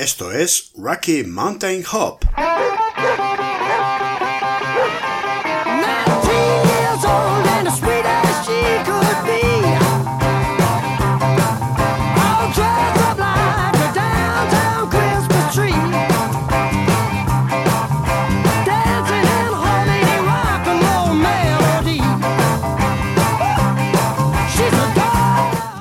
esto 0.00 0.32
es 0.32 0.72
Rocky 0.78 1.24
Mountain 1.24 1.84
Hop. 1.92 2.20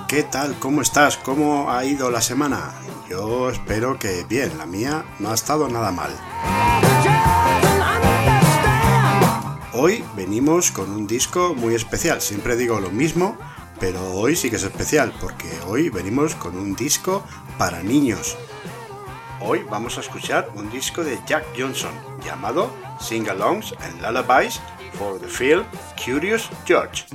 ¿Qué 0.09 0.23
tal? 0.23 0.59
¿Cómo 0.59 0.81
estás? 0.81 1.15
¿Cómo 1.15 1.71
ha 1.71 1.85
ido 1.85 2.11
la 2.11 2.19
semana? 2.19 2.73
Yo 3.09 3.49
espero 3.49 3.97
que 3.97 4.23
bien, 4.23 4.55
la 4.59 4.67
mía 4.67 5.03
no 5.17 5.31
ha 5.31 5.33
estado 5.33 5.67
nada 5.67 5.91
mal. 5.91 6.11
Hoy 9.73 10.03
venimos 10.15 10.69
con 10.69 10.91
un 10.91 11.07
disco 11.07 11.55
muy 11.55 11.73
especial, 11.73 12.21
siempre 12.21 12.55
digo 12.55 12.79
lo 12.79 12.91
mismo, 12.91 13.35
pero 13.79 14.11
hoy 14.11 14.35
sí 14.35 14.51
que 14.51 14.57
es 14.57 14.63
especial, 14.63 15.11
porque 15.19 15.49
hoy 15.65 15.89
venimos 15.89 16.35
con 16.35 16.55
un 16.55 16.75
disco 16.75 17.23
para 17.57 17.81
niños. 17.81 18.37
Hoy 19.41 19.65
vamos 19.71 19.97
a 19.97 20.01
escuchar 20.01 20.47
un 20.53 20.69
disco 20.69 21.03
de 21.03 21.17
Jack 21.25 21.45
Johnson 21.57 21.93
llamado 22.23 22.71
Sing-Alongs 22.99 23.73
and 23.79 24.01
Lullabies 24.03 24.61
for 24.99 25.19
the 25.19 25.27
Film 25.27 25.63
Curious 25.95 26.47
George. 26.67 27.05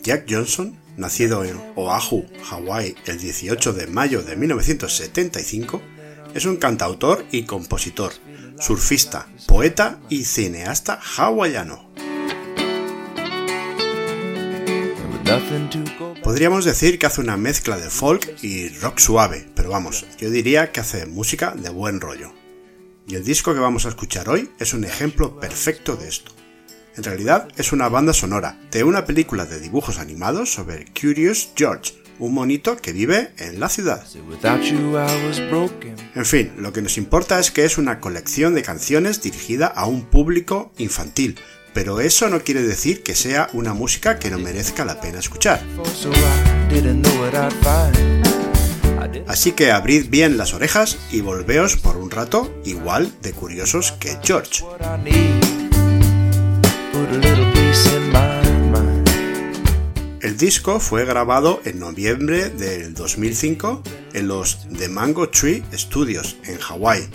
Jack 0.00 0.26
Johnson, 0.28 0.78
nacido 0.96 1.44
en 1.44 1.60
Oahu, 1.74 2.24
Hawái, 2.44 2.94
el 3.06 3.18
18 3.18 3.72
de 3.72 3.88
mayo 3.88 4.22
de 4.22 4.36
1975, 4.36 5.82
es 6.34 6.44
un 6.44 6.56
cantautor 6.56 7.24
y 7.32 7.46
compositor, 7.46 8.12
surfista, 8.60 9.26
poeta 9.48 9.98
y 10.08 10.24
cineasta 10.24 11.00
hawaiano. 11.16 11.90
Podríamos 16.22 16.64
decir 16.64 17.00
que 17.00 17.06
hace 17.06 17.20
una 17.20 17.36
mezcla 17.36 17.76
de 17.76 17.90
folk 17.90 18.36
y 18.42 18.68
rock 18.68 18.98
suave, 19.00 19.48
pero 19.56 19.70
vamos, 19.70 20.06
yo 20.18 20.30
diría 20.30 20.70
que 20.70 20.78
hace 20.78 21.06
música 21.06 21.56
de 21.56 21.70
buen 21.70 22.00
rollo. 22.00 22.32
Y 23.08 23.16
el 23.16 23.24
disco 23.24 23.52
que 23.52 23.60
vamos 23.60 23.84
a 23.84 23.88
escuchar 23.88 24.28
hoy 24.28 24.50
es 24.60 24.74
un 24.74 24.84
ejemplo 24.84 25.40
perfecto 25.40 25.96
de 25.96 26.08
esto. 26.08 26.43
En 26.96 27.02
realidad 27.02 27.48
es 27.56 27.72
una 27.72 27.88
banda 27.88 28.12
sonora 28.12 28.56
de 28.70 28.84
una 28.84 29.04
película 29.04 29.46
de 29.46 29.58
dibujos 29.58 29.98
animados 29.98 30.52
sobre 30.52 30.84
Curious 30.92 31.50
George, 31.56 31.94
un 32.20 32.34
monito 32.34 32.76
que 32.76 32.92
vive 32.92 33.32
en 33.38 33.58
la 33.58 33.68
ciudad. 33.68 34.06
En 36.14 36.24
fin, 36.24 36.52
lo 36.56 36.72
que 36.72 36.82
nos 36.82 36.96
importa 36.96 37.40
es 37.40 37.50
que 37.50 37.64
es 37.64 37.78
una 37.78 37.98
colección 37.98 38.54
de 38.54 38.62
canciones 38.62 39.20
dirigida 39.22 39.66
a 39.66 39.86
un 39.86 40.04
público 40.04 40.72
infantil, 40.78 41.36
pero 41.72 42.00
eso 42.00 42.28
no 42.28 42.42
quiere 42.42 42.62
decir 42.62 43.02
que 43.02 43.16
sea 43.16 43.48
una 43.52 43.74
música 43.74 44.20
que 44.20 44.30
no 44.30 44.38
merezca 44.38 44.84
la 44.84 45.00
pena 45.00 45.18
escuchar. 45.18 45.60
Así 49.26 49.52
que 49.52 49.72
abrid 49.72 50.08
bien 50.08 50.36
las 50.36 50.54
orejas 50.54 50.96
y 51.10 51.22
volveos 51.22 51.76
por 51.76 51.96
un 51.96 52.10
rato 52.10 52.54
igual 52.64 53.12
de 53.20 53.32
curiosos 53.32 53.92
que 53.92 54.16
George. 54.22 54.64
El 60.20 60.36
disco 60.36 60.80
fue 60.80 61.04
grabado 61.04 61.60
en 61.64 61.78
noviembre 61.78 62.50
del 62.50 62.94
2005 62.94 63.82
en 64.14 64.28
los 64.28 64.66
The 64.76 64.88
Mango 64.88 65.28
Tree 65.28 65.62
Studios 65.74 66.36
en 66.44 66.58
Hawái 66.58 67.08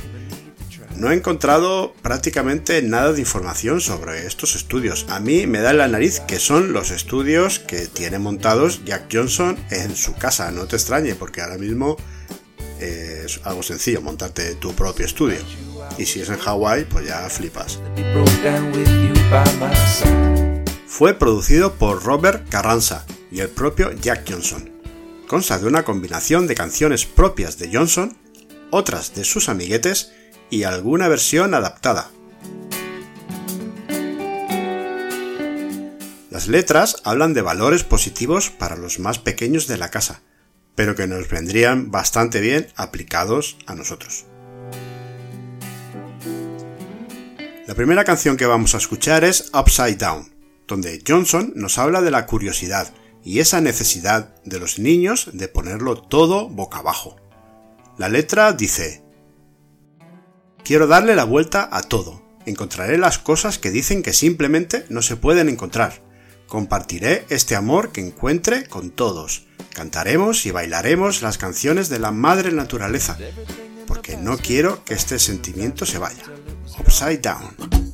no 0.99 1.11
he 1.11 1.15
encontrado 1.15 1.93
prácticamente 2.01 2.81
nada 2.81 3.13
de 3.13 3.21
información 3.21 3.79
sobre 3.79 4.27
estos 4.27 4.55
estudios. 4.55 5.05
A 5.07 5.21
mí 5.21 5.47
me 5.47 5.61
da 5.61 5.71
en 5.71 5.77
la 5.77 5.87
nariz 5.87 6.19
que 6.19 6.39
son 6.39 6.73
los 6.73 6.91
estudios 6.91 7.59
que 7.59 7.87
tiene 7.87 8.19
montados 8.19 8.83
Jack 8.83 9.05
Johnson 9.09 9.57
en 9.71 9.95
su 9.95 10.15
casa. 10.15 10.51
No 10.51 10.65
te 10.65 10.75
extrañe, 10.75 11.15
porque 11.15 11.41
ahora 11.41 11.57
mismo 11.57 11.95
es 12.79 13.41
algo 13.43 13.63
sencillo 13.63 14.01
montarte 14.01 14.55
tu 14.55 14.73
propio 14.73 15.05
estudio. 15.05 15.39
Y 15.97 16.05
si 16.05 16.21
es 16.21 16.29
en 16.29 16.37
Hawái, 16.37 16.85
pues 16.85 17.07
ya 17.07 17.29
flipas. 17.29 17.79
Fue 20.87 21.13
producido 21.13 21.73
por 21.75 22.03
Robert 22.03 22.47
Carranza 22.49 23.05
y 23.31 23.41
el 23.41 23.49
propio 23.49 23.91
Jack 23.91 24.25
Johnson. 24.29 24.69
Consta 25.27 25.59
de 25.59 25.67
una 25.67 25.83
combinación 25.83 26.47
de 26.47 26.55
canciones 26.55 27.05
propias 27.05 27.57
de 27.57 27.69
Johnson, 27.71 28.17
otras 28.71 29.13
de 29.13 29.23
sus 29.23 29.49
amiguetes 29.49 30.11
y 30.49 30.63
alguna 30.63 31.07
versión 31.07 31.53
adaptada. 31.53 32.09
Las 36.31 36.47
letras 36.47 36.97
hablan 37.03 37.33
de 37.33 37.41
valores 37.41 37.83
positivos 37.83 38.49
para 38.49 38.77
los 38.77 38.99
más 38.99 39.19
pequeños 39.19 39.67
de 39.67 39.77
la 39.77 39.89
casa, 39.89 40.21
pero 40.79 40.95
que 40.95 41.07
nos 41.07 41.27
vendrían 41.27 41.91
bastante 41.91 42.39
bien 42.39 42.69
aplicados 42.77 43.57
a 43.65 43.75
nosotros. 43.75 44.23
La 47.67 47.75
primera 47.75 48.05
canción 48.05 48.37
que 48.37 48.45
vamos 48.45 48.73
a 48.73 48.77
escuchar 48.77 49.25
es 49.25 49.51
Upside 49.53 49.97
Down, 49.97 50.33
donde 50.69 51.03
Johnson 51.05 51.51
nos 51.57 51.77
habla 51.79 52.01
de 52.01 52.11
la 52.11 52.25
curiosidad 52.25 52.93
y 53.25 53.39
esa 53.39 53.59
necesidad 53.59 54.33
de 54.45 54.57
los 54.57 54.79
niños 54.79 55.31
de 55.33 55.49
ponerlo 55.49 56.01
todo 56.01 56.47
boca 56.47 56.77
abajo. 56.79 57.17
La 57.97 58.07
letra 58.07 58.53
dice, 58.53 59.03
Quiero 60.63 60.87
darle 60.87 61.13
la 61.13 61.25
vuelta 61.25 61.67
a 61.73 61.81
todo. 61.81 62.21
Encontraré 62.45 62.97
las 62.97 63.19
cosas 63.19 63.59
que 63.59 63.69
dicen 63.69 64.01
que 64.01 64.13
simplemente 64.13 64.85
no 64.87 65.01
se 65.01 65.17
pueden 65.17 65.49
encontrar. 65.49 66.08
Compartiré 66.49 67.25
este 67.29 67.55
amor 67.55 67.91
que 67.91 68.01
encuentre 68.01 68.65
con 68.65 68.89
todos. 68.89 69.45
Cantaremos 69.71 70.47
y 70.47 70.51
bailaremos 70.51 71.21
las 71.21 71.37
canciones 71.37 71.89
de 71.89 71.99
la 71.99 72.11
madre 72.11 72.51
naturaleza, 72.51 73.17
porque 73.85 74.17
no 74.17 74.35
quiero 74.35 74.83
que 74.83 74.95
este 74.95 75.19
sentimiento 75.19 75.85
se 75.85 75.99
vaya. 75.99 76.23
Upside 76.79 77.19
Down. 77.19 77.88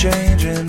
Feel 0.00 0.59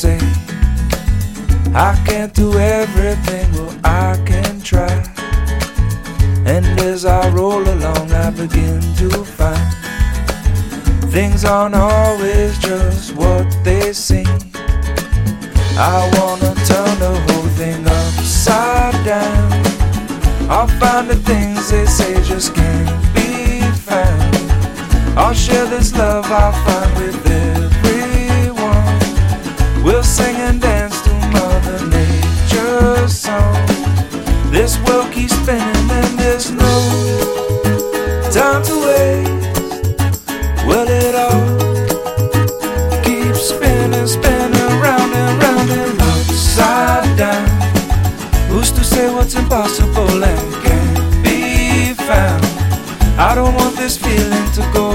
say 0.00 0.18
I 1.74 1.92
can't 2.06 2.32
do 2.32 2.54
everything? 2.54 3.52
Well, 3.52 3.78
I 3.84 4.16
can 4.24 4.58
try. 4.62 4.94
And 6.46 6.64
as 6.80 7.04
I 7.04 7.28
roll 7.28 7.62
along, 7.62 8.10
I 8.10 8.30
begin 8.30 8.80
to 9.00 9.10
find 9.36 9.74
things 11.12 11.44
aren't 11.44 11.74
always 11.74 12.58
just 12.60 13.14
what 13.14 13.46
they 13.62 13.92
seem. 13.92 14.38
I 15.76 15.98
wanna 16.16 16.52
turn 16.70 16.94
the 17.04 17.14
whole 17.26 17.50
thing 17.60 17.86
upside 17.86 18.96
down. 19.04 19.52
I'll 20.48 20.72
find 20.80 21.10
the 21.10 21.20
things 21.30 21.70
they 21.70 21.84
say 21.84 22.14
just 22.24 22.54
can't 22.54 23.14
be 23.14 23.60
found. 23.88 24.34
I'll 25.18 25.34
share 25.34 25.66
this 25.66 25.94
love 25.94 26.24
I 26.24 26.52
find 26.64 26.90
with 26.96 27.26
everyone. 27.26 27.49
We'll 30.00 30.06
sing 30.06 30.36
and 30.36 30.58
dance 30.58 31.02
to 31.02 31.12
Mother 31.28 31.86
Nature's 31.88 33.12
song. 33.14 33.66
This 34.50 34.78
world 34.84 35.12
keeps 35.12 35.34
spinning 35.34 35.90
and 35.90 36.18
there's 36.18 36.50
no 36.50 36.72
time 38.32 38.62
to 38.62 38.74
waste. 38.80 39.58
Well, 40.66 40.88
it 40.88 41.14
all 41.14 41.44
keeps 43.04 43.50
spinning, 43.50 44.06
spinning 44.06 44.80
round 44.80 45.12
and 45.12 45.42
round 45.42 45.70
and 45.70 46.00
upside 46.00 47.18
down. 47.18 47.46
Who's 48.48 48.72
to 48.72 48.82
say 48.82 49.12
what's 49.14 49.34
impossible 49.34 50.24
and 50.24 50.54
can't 50.64 51.22
be 51.22 51.92
found? 51.92 52.42
I 53.20 53.34
don't 53.34 53.54
want 53.54 53.76
this 53.76 53.98
feeling 53.98 54.50
to 54.52 54.62
go 54.72 54.89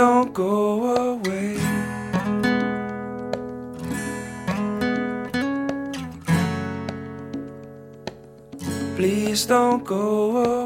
don't 0.00 0.32
go 0.32 0.96
away. 1.12 1.58
Please 8.96 9.44
don't 9.44 9.84
go 9.84 10.38
away. 10.38 10.59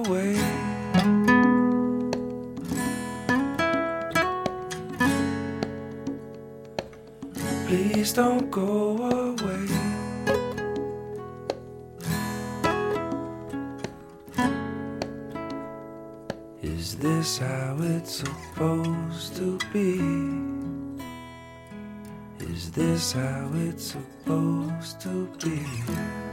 It's 23.75 23.87
supposed 23.91 25.01
to 25.01 25.27
be? 25.43 26.24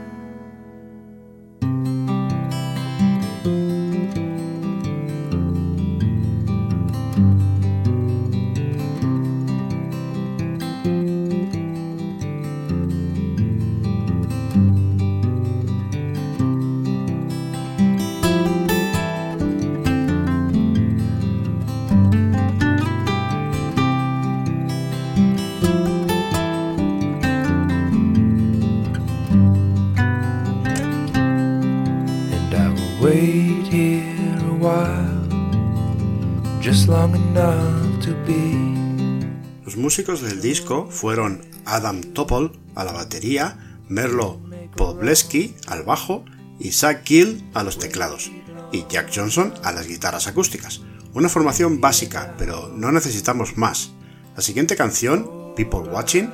Músicos 39.92 40.22
del 40.22 40.40
disco 40.40 40.88
fueron 40.90 41.42
Adam 41.66 42.00
Topol 42.00 42.58
a 42.74 42.82
la 42.82 42.92
batería, 42.92 43.76
Merlo 43.90 44.40
Podleski 44.74 45.54
al 45.66 45.82
bajo 45.82 46.24
y 46.58 46.72
Zach 46.72 47.02
Gill 47.04 47.44
a 47.52 47.62
los 47.62 47.78
teclados 47.78 48.30
y 48.72 48.86
Jack 48.88 49.10
Johnson 49.14 49.52
a 49.62 49.70
las 49.70 49.86
guitarras 49.86 50.28
acústicas. 50.28 50.80
Una 51.12 51.28
formación 51.28 51.82
básica, 51.82 52.34
pero 52.38 52.72
no 52.74 52.90
necesitamos 52.90 53.58
más. 53.58 53.92
La 54.34 54.40
siguiente 54.40 54.76
canción, 54.76 55.52
People 55.56 55.80
Watching, 55.80 56.32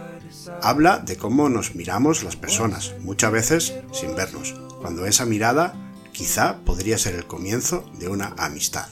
habla 0.62 0.99
de 0.99 1.16
cómo 1.16 1.49
nos 1.49 1.75
miramos 1.75 2.22
las 2.22 2.37
personas, 2.37 2.94
muchas 3.00 3.32
veces 3.32 3.75
sin 3.90 4.14
vernos, 4.14 4.54
cuando 4.81 5.04
esa 5.04 5.26
mirada 5.26 5.75
quizá 6.12 6.58
podría 6.64 6.96
ser 6.96 7.16
el 7.16 7.26
comienzo 7.26 7.84
de 7.99 8.06
una 8.06 8.37
amistad. 8.38 8.87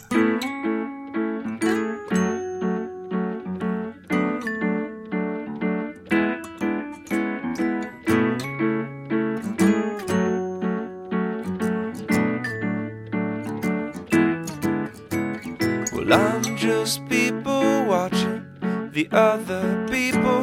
The 19.08 19.17
other 19.17 19.86
people 19.89 20.43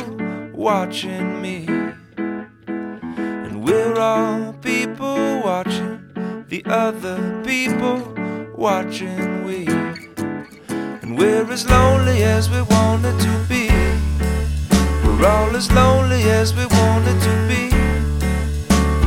watching 0.54 1.42
me. 1.42 1.66
And 2.18 3.64
we're 3.64 4.00
all 4.00 4.54
people 4.54 5.42
watching 5.44 6.46
the 6.48 6.64
other 6.66 7.44
people 7.44 8.14
watching 8.56 9.44
we. 9.44 9.66
And 9.68 11.18
we're 11.18 11.50
as 11.52 11.70
lonely 11.70 12.24
as 12.24 12.50
we 12.50 12.62
wanted 12.62 13.20
to 13.20 13.46
be. 13.50 13.68
We're 15.04 15.28
all 15.28 15.56
as 15.56 15.72
lonely 15.72 16.24
as 16.24 16.54
we 16.54 16.66
wanted 16.66 17.20
to 17.22 17.48
be. 17.50 17.70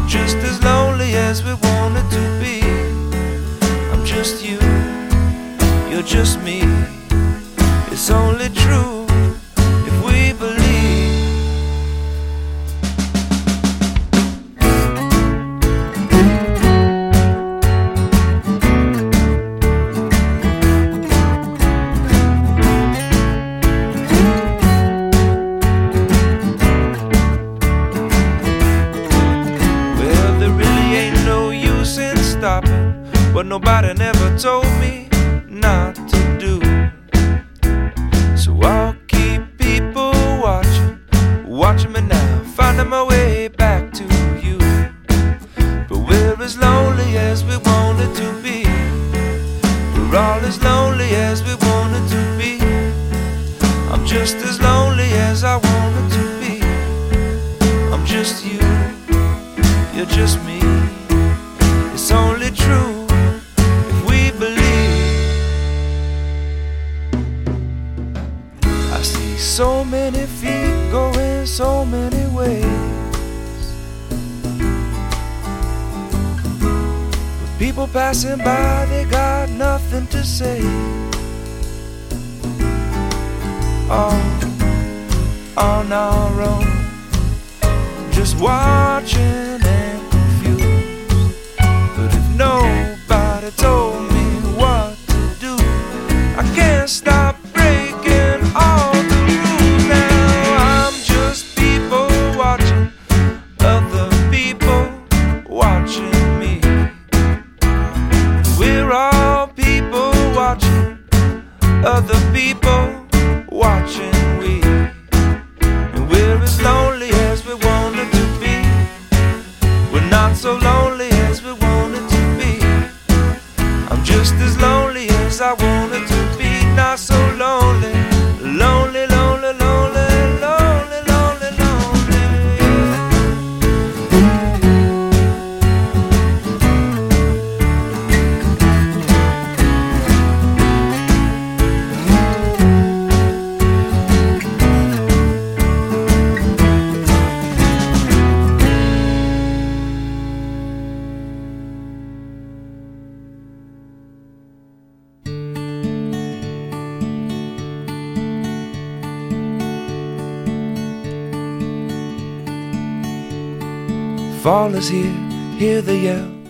Just 0.06 0.36
as 0.36 0.62
lonely 0.62 1.14
as 1.14 1.42
we 1.42 1.54
wanted 1.54 2.10
to 2.10 2.40
be. 2.40 2.60
I'm 3.92 4.04
just 4.04 4.44
you 4.44 4.58
you're 5.90 6.02
just 6.02 6.42
me. 6.42 6.60
It's 7.90 8.10
only 8.10 8.50
true 8.50 8.95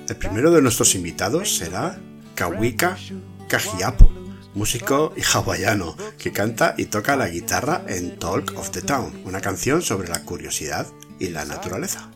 El 0.08 0.16
primero 0.16 0.50
de 0.50 0.60
nuestros 0.60 0.96
invitados 0.96 1.58
será 1.58 1.96
Kawika 2.34 2.96
Kajiapo, 3.48 4.10
músico 4.52 5.14
hawaiano 5.32 5.94
que 6.18 6.32
canta 6.32 6.74
y 6.76 6.86
toca 6.86 7.14
la 7.14 7.28
guitarra 7.28 7.84
en 7.86 8.18
Talk 8.18 8.54
of 8.56 8.70
the 8.70 8.82
Town, 8.82 9.22
una 9.24 9.40
canción 9.40 9.80
sobre 9.80 10.08
la 10.08 10.24
curiosidad 10.24 10.88
y 11.20 11.28
la 11.28 11.44
naturaleza. 11.44 12.10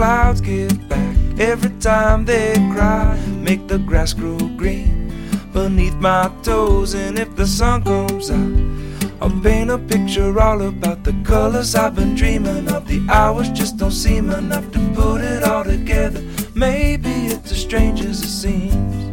Clouds 0.00 0.40
give 0.40 0.88
back 0.88 1.14
every 1.38 1.68
time 1.78 2.24
they 2.24 2.54
cry. 2.72 3.20
Make 3.46 3.68
the 3.68 3.76
grass 3.78 4.14
grow 4.14 4.38
green 4.56 5.12
beneath 5.52 5.94
my 5.96 6.32
toes, 6.42 6.94
and 6.94 7.18
if 7.18 7.36
the 7.36 7.46
sun 7.46 7.84
comes 7.84 8.30
out, 8.30 9.12
I'll 9.20 9.42
paint 9.42 9.70
a 9.70 9.76
picture 9.76 10.40
all 10.40 10.62
about 10.62 11.04
the 11.04 11.12
colors 11.22 11.74
I've 11.74 11.96
been 11.96 12.14
dreaming 12.14 12.72
of. 12.72 12.88
The 12.88 13.06
hours 13.10 13.50
just 13.50 13.76
don't 13.76 13.90
seem 13.90 14.30
enough 14.30 14.72
to 14.72 14.78
put 14.94 15.20
it 15.20 15.42
all 15.42 15.64
together. 15.64 16.22
Maybe 16.54 17.12
it's 17.34 17.52
as 17.52 17.60
strange 17.60 18.00
as 18.00 18.22
it 18.22 18.28
seems. 18.28 19.09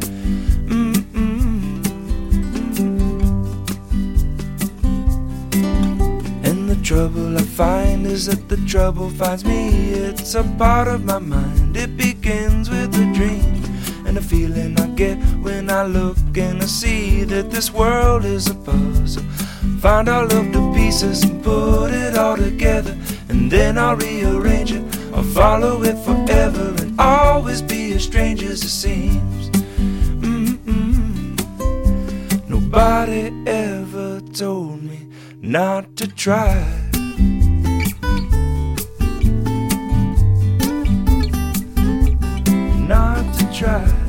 Trouble 6.87 7.37
I 7.37 7.41
find 7.41 8.07
is 8.07 8.27
that 8.27 8.47
the 8.47 8.55
trouble 8.65 9.09
finds 9.09 9.43
me. 9.43 9.89
It's 9.89 10.35
a 10.35 10.43
part 10.57 10.87
of 10.87 11.03
my 11.03 11.19
mind. 11.19 11.75
It 11.75 11.97
begins 11.97 12.69
with 12.69 12.95
a 12.95 13.13
dream 13.13 13.61
and 14.07 14.17
a 14.17 14.21
feeling 14.21 14.79
I 14.79 14.87
get 14.95 15.17
when 15.43 15.69
I 15.69 15.83
look 15.83 16.17
and 16.37 16.63
I 16.63 16.65
see 16.65 17.25
that 17.25 17.51
this 17.51 17.73
world 17.73 18.23
is 18.23 18.47
a 18.47 18.55
puzzle. 18.55 19.23
Find 19.81 20.07
all 20.07 20.23
of 20.23 20.53
the 20.53 20.71
pieces 20.73 21.23
and 21.23 21.43
put 21.43 21.91
it 21.91 22.17
all 22.17 22.37
together, 22.37 22.97
and 23.27 23.51
then 23.51 23.77
I'll 23.77 23.97
rearrange 23.97 24.71
it. 24.71 24.83
I'll 25.13 25.23
follow 25.23 25.83
it 25.83 25.97
forever 26.05 26.73
and 26.79 26.97
always 26.97 27.61
be 27.61 27.91
as 27.95 28.05
strange 28.05 28.41
as 28.43 28.63
it 28.63 28.69
seems. 28.69 29.49
Mm-mm. 30.21 31.35
Nobody 32.47 33.33
ever 33.45 34.21
told 34.31 34.83
me 34.83 35.06
not 35.47 35.95
to 35.95 36.07
try. 36.07 36.61
Not 42.85 43.23
to 43.37 43.53
try. 43.53 44.06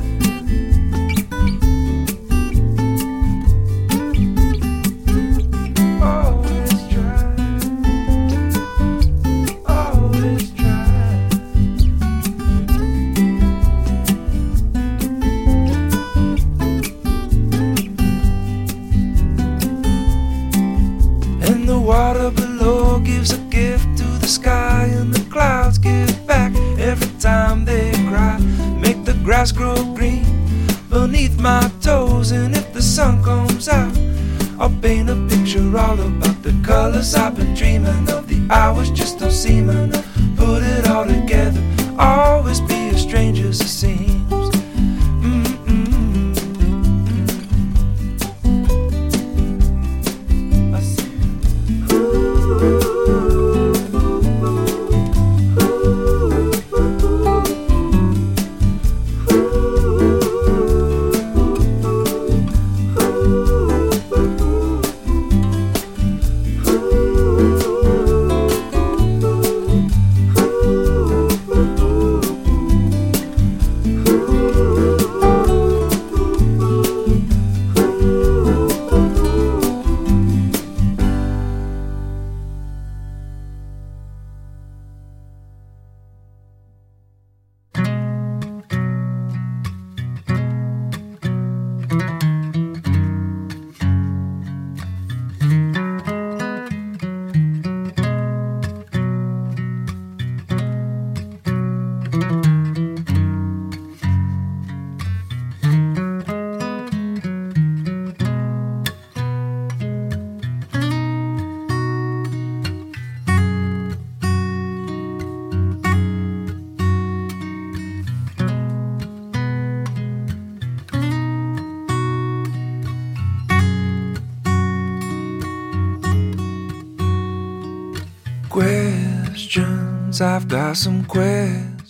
I'll 34.69 34.81
paint 34.81 35.09
a 35.09 35.15
picture 35.27 35.77
all 35.77 35.99
about 35.99 36.43
the 36.43 36.53
colors 36.63 37.15
I've 37.15 37.35
been 37.35 37.55
dreaming 37.55 38.07
of. 38.11 38.27
The 38.27 38.47
hours 38.51 38.91
just 38.91 39.17
don't 39.17 39.31
seem 39.31 39.69
enough. 39.69 40.05
Put 40.35 40.61
it 40.61 40.87
all 40.87 41.05
together, 41.05 41.61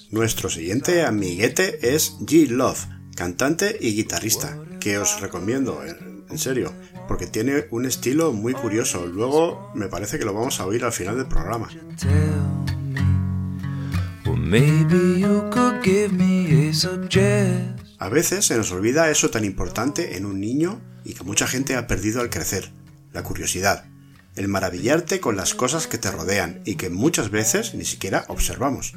Nuestro 0.10 0.50
siguiente 0.50 1.04
amiguete 1.04 1.94
es 1.96 2.18
G 2.22 2.48
Love, 2.48 2.86
cantante 3.14 3.78
y 3.78 3.94
guitarrista, 3.94 4.58
que 4.80 4.98
os 4.98 5.20
recomiendo, 5.20 5.82
en 5.84 6.38
serio, 6.38 6.74
porque 7.10 7.28
tiene 7.28 7.66
un 7.72 7.86
estilo 7.86 8.32
muy 8.32 8.54
curioso. 8.54 9.06
Luego 9.06 9.70
me 9.76 9.88
parece 9.88 10.18
que 10.18 10.24
lo 10.24 10.34
vamos 10.34 10.62
a 10.62 10.66
oír 10.66 10.86
al 10.86 10.94
final 10.94 11.18
del 11.18 11.28
programa. 11.28 11.68
A 17.98 18.08
veces 18.08 18.46
se 18.46 18.56
nos 18.56 18.72
olvida 18.72 19.12
eso 19.12 19.30
tan 19.30 19.44
importante 19.44 20.16
en 20.16 20.26
un 20.26 20.40
niño 20.40 20.80
y 21.04 21.16
que 21.16 21.26
mucha 21.26 21.48
gente 21.48 21.76
ha 21.76 21.86
perdido 21.86 22.22
al 22.22 22.30
crecer, 22.30 22.72
la 23.12 23.24
curiosidad, 23.24 23.89
el 24.40 24.48
maravillarte 24.48 25.20
con 25.20 25.36
las 25.36 25.54
cosas 25.54 25.88
que 25.88 25.98
te 25.98 26.10
rodean 26.10 26.62
y 26.64 26.76
que 26.76 26.90
muchas 26.90 27.30
veces 27.30 27.76
ni 27.76 27.84
siquiera 27.84 28.24
observamos. 28.30 28.94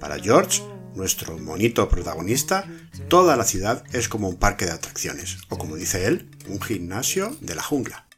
Para 0.00 0.18
George, 0.18 0.62
nuestro 0.96 1.38
monito 1.38 1.88
protagonista, 1.88 2.64
toda 3.06 3.36
la 3.36 3.44
ciudad 3.44 3.84
es 3.92 4.08
como 4.08 4.28
un 4.28 4.36
parque 4.36 4.66
de 4.66 4.72
atracciones, 4.72 5.38
o 5.48 5.58
como 5.58 5.76
dice 5.76 6.06
él, 6.06 6.28
un 6.48 6.60
gimnasio 6.60 7.36
de 7.40 7.54
la 7.54 7.62
jungla. 7.62 8.08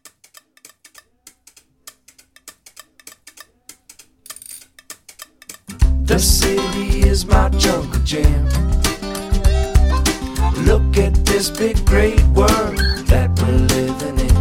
Look 10.64 10.96
at 10.96 11.12
this 11.26 11.50
big 11.50 11.76
great 11.84 12.22
world 12.34 12.78
that 13.08 13.28
we're. 13.42 14.31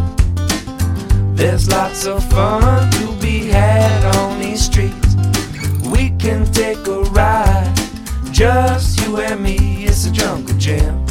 There's 1.42 1.68
lots 1.70 2.06
of 2.06 2.24
fun 2.30 2.92
to 2.92 3.14
be 3.20 3.48
had 3.48 4.16
on 4.16 4.40
these 4.40 4.64
streets. 4.64 5.16
We 5.84 6.12
can 6.20 6.46
take 6.52 6.86
a 6.86 7.02
ride, 7.18 7.74
just 8.32 9.02
you 9.02 9.18
and 9.18 9.42
me. 9.42 9.86
It's 9.86 10.06
a 10.06 10.12
jungle 10.12 10.56
gym. 10.60 11.04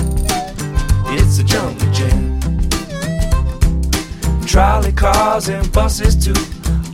It's 1.09 1.40
a 1.40 1.42
jungle 1.42 1.90
gym. 1.90 2.38
Trolley 4.46 4.92
cars 4.92 5.48
and 5.48 5.70
buses 5.72 6.14
too. 6.14 6.40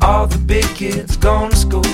All 0.00 0.26
the 0.26 0.38
big 0.38 0.64
kids 0.74 1.18
going 1.18 1.50
to 1.50 1.56
school. 1.56 1.84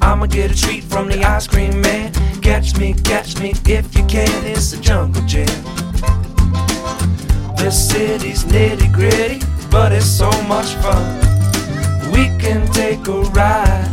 I'ma 0.00 0.26
get 0.26 0.52
a 0.52 0.56
treat 0.56 0.84
from 0.84 1.08
the 1.08 1.24
ice 1.24 1.48
cream 1.48 1.80
man. 1.80 2.12
Catch 2.40 2.78
me, 2.78 2.94
catch 2.94 3.40
me 3.40 3.50
if 3.66 3.96
you 3.96 4.06
can. 4.06 4.44
It's 4.46 4.72
a 4.72 4.80
jungle 4.80 5.26
gym. 5.26 5.48
The 7.56 7.70
city's 7.72 8.44
nitty 8.44 8.92
gritty, 8.92 9.40
but 9.74 9.90
it's 9.90 10.06
so 10.06 10.30
much 10.46 10.70
fun. 10.84 11.04
We 12.12 12.22
can 12.38 12.62
take 12.80 13.08
a 13.08 13.20
ride. 13.38 13.90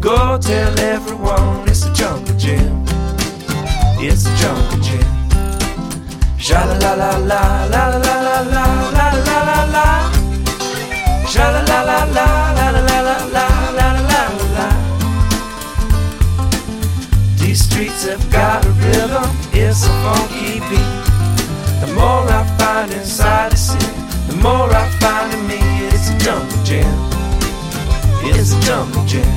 Go 0.00 0.38
tell 0.38 0.78
everyone 0.78 1.68
it's 1.68 1.84
a 1.86 1.92
jungle 1.92 2.36
gym. 2.36 2.84
It's 3.98 4.26
a 4.30 4.32
jungle 4.40 4.78
gym. 4.86 5.08
Sha 6.38 6.60
la 6.64 6.76
la 6.84 6.92
la 7.00 7.10
la 7.26 7.42
la 7.74 7.84
la 8.04 8.16
la 8.26 8.36
la 8.54 8.66
la 8.96 9.06
la 9.26 9.38
la 9.50 9.60
la. 9.74 9.88
Sha 11.32 11.46
la 11.54 11.62
la 11.70 11.80
la 11.88 11.98
la 12.16 12.28
la 12.58 12.66
la 12.76 12.82
la 12.86 12.98
la 13.08 13.46
la 13.48 13.48
la 13.78 13.88
la 14.10 14.22
la. 14.56 14.68
These 17.40 17.60
streets 17.66 18.06
have 18.06 18.24
got 18.30 18.64
a 18.64 18.70
rhythm, 18.82 19.28
it's 19.52 19.82
a 19.90 19.92
funky 20.04 20.60
beat. 20.68 20.92
The 21.80 21.88
more 21.98 22.22
I 22.38 22.42
find 22.56 22.92
inside 22.92 23.50
the 23.50 23.56
city, 23.56 24.03
the 24.28 24.36
more 24.42 24.68
I 24.72 24.88
find 25.00 25.32
in 25.34 25.46
me. 25.46 25.58
It's 25.88 26.10
a 26.10 26.18
jungle 26.18 26.62
jam. 26.64 26.92
It's 28.26 28.52
a 28.52 28.60
jungle 28.60 29.04
jam. 29.06 29.32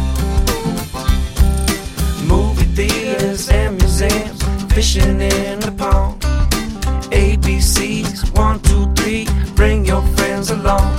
Movie 2.28 2.66
theaters 2.76 3.50
and 3.50 3.78
museums, 3.78 4.44
fishing 4.74 5.22
in 5.22 5.60
the 5.60 5.74
pond. 5.78 6.22
ABCs, 7.12 8.36
one, 8.38 8.60
two, 8.62 8.86
three, 8.96 9.28
bring 9.56 9.86
your 9.86 10.02
friends 10.16 10.52
along. 10.52 10.98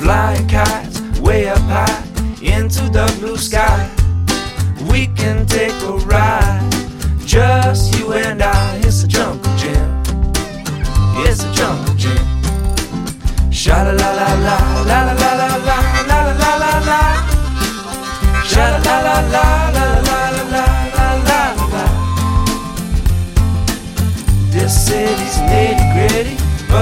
Flying 0.00 0.48
kites 0.48 1.00
way 1.20 1.48
up 1.48 1.58
high 1.70 2.02
into 2.42 2.82
the 2.90 3.06
blue 3.20 3.36
sky. 3.36 3.88
We 4.90 5.06
can 5.08 5.46
take 5.46 5.76
a 5.82 5.92
ride, 6.04 6.41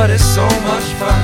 but 0.01 0.09
it's 0.09 0.25
so 0.25 0.47
much 0.65 0.89
fun. 0.99 1.23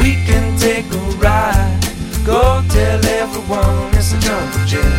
We 0.00 0.14
can 0.24 0.58
take 0.58 0.86
a 0.86 1.02
ride, 1.20 1.78
go 2.24 2.64
tell 2.70 3.04
everyone 3.04 3.92
it's 3.92 4.14
a 4.14 4.18
jungle 4.20 4.64
gym. 4.64 4.90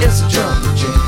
It's 0.00 0.22
a 0.22 0.28
jungle 0.30 0.74
gym. 0.74 1.05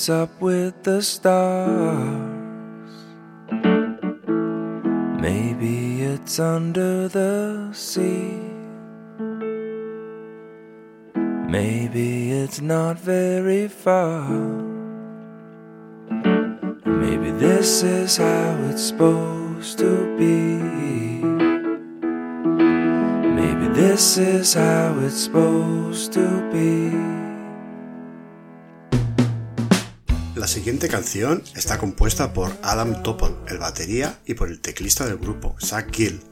It's 0.00 0.08
up 0.08 0.40
with 0.40 0.82
the 0.82 1.02
stars. 1.02 1.68
Maybe 5.20 6.00
it's 6.00 6.40
under 6.40 7.06
the 7.06 7.70
sea. 7.74 8.40
Maybe 11.46 12.32
it's 12.32 12.62
not 12.62 12.98
very 12.98 13.68
far. 13.68 14.26
Maybe 16.86 17.30
this 17.32 17.82
is 17.82 18.16
how 18.16 18.56
it's 18.70 18.82
supposed 18.82 19.78
to 19.80 20.16
be. 20.16 20.56
Maybe 23.38 23.68
this 23.74 24.16
is 24.16 24.54
how 24.54 24.98
it's 25.00 25.24
supposed 25.24 26.14
to 26.14 26.50
be. 26.50 27.29
La 30.40 30.48
siguiente 30.48 30.88
canción 30.88 31.42
está 31.54 31.76
compuesta 31.76 32.32
por 32.32 32.50
Adam 32.62 33.02
Topol, 33.02 33.36
el 33.46 33.58
batería, 33.58 34.20
y 34.24 34.32
por 34.32 34.48
el 34.48 34.62
teclista 34.62 35.04
del 35.04 35.18
grupo, 35.18 35.54
Zach 35.60 35.94
Gill, 35.94 36.22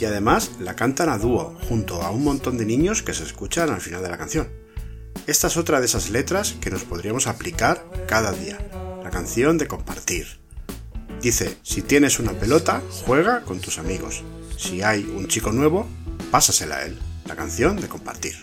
y 0.00 0.04
además 0.04 0.50
la 0.58 0.74
cantan 0.74 1.08
a 1.08 1.16
dúo 1.16 1.56
junto 1.68 2.02
a 2.02 2.10
un 2.10 2.24
montón 2.24 2.58
de 2.58 2.64
niños 2.64 3.04
que 3.04 3.14
se 3.14 3.22
escuchan 3.22 3.70
al 3.70 3.80
final 3.80 4.02
de 4.02 4.08
la 4.08 4.18
canción. 4.18 4.48
Esta 5.28 5.46
es 5.46 5.56
otra 5.56 5.78
de 5.78 5.86
esas 5.86 6.10
letras 6.10 6.56
que 6.60 6.70
nos 6.70 6.82
podríamos 6.82 7.28
aplicar 7.28 7.86
cada 8.08 8.32
día, 8.32 8.58
la 9.04 9.10
canción 9.10 9.58
de 9.58 9.68
compartir. 9.68 10.40
Dice, 11.20 11.56
si 11.62 11.82
tienes 11.82 12.18
una 12.18 12.32
pelota, 12.32 12.82
juega 13.06 13.42
con 13.42 13.60
tus 13.60 13.78
amigos. 13.78 14.24
Si 14.56 14.82
hay 14.82 15.04
un 15.04 15.28
chico 15.28 15.52
nuevo, 15.52 15.86
pásasela 16.32 16.78
a 16.78 16.86
él. 16.86 16.98
La 17.26 17.36
canción 17.36 17.76
de 17.76 17.86
compartir. 17.86 18.34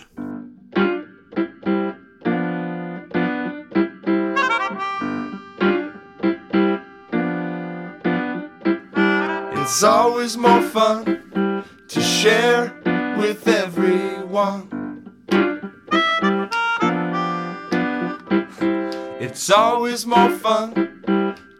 It's 9.72 9.84
always 9.84 10.36
more 10.36 10.62
fun 10.62 11.64
to 11.86 12.00
share 12.02 12.74
with 13.16 13.46
everyone. 13.46 14.66
It's 19.20 19.48
always 19.48 20.04
more 20.06 20.30
fun 20.30 20.74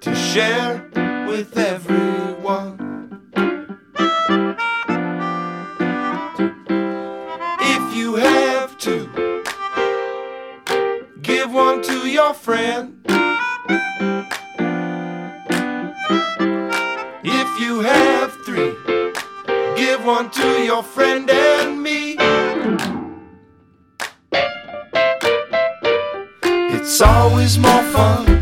to 0.01 0.15
share 0.17 0.91
with 1.29 1.57
everyone. 1.57 3.23
If 7.61 7.97
you 7.97 8.17
have 8.17 8.77
to, 8.79 9.45
give 11.23 11.53
one 11.53 11.81
to 11.83 12.09
your 12.09 12.35
friend. 12.35 13.00
One 20.11 20.29
to 20.29 20.65
your 20.65 20.83
friend 20.83 21.31
and 21.31 21.81
me. 21.81 22.17
It's 26.75 27.01
always 27.01 27.57
more 27.59 27.83
fun 27.95 28.40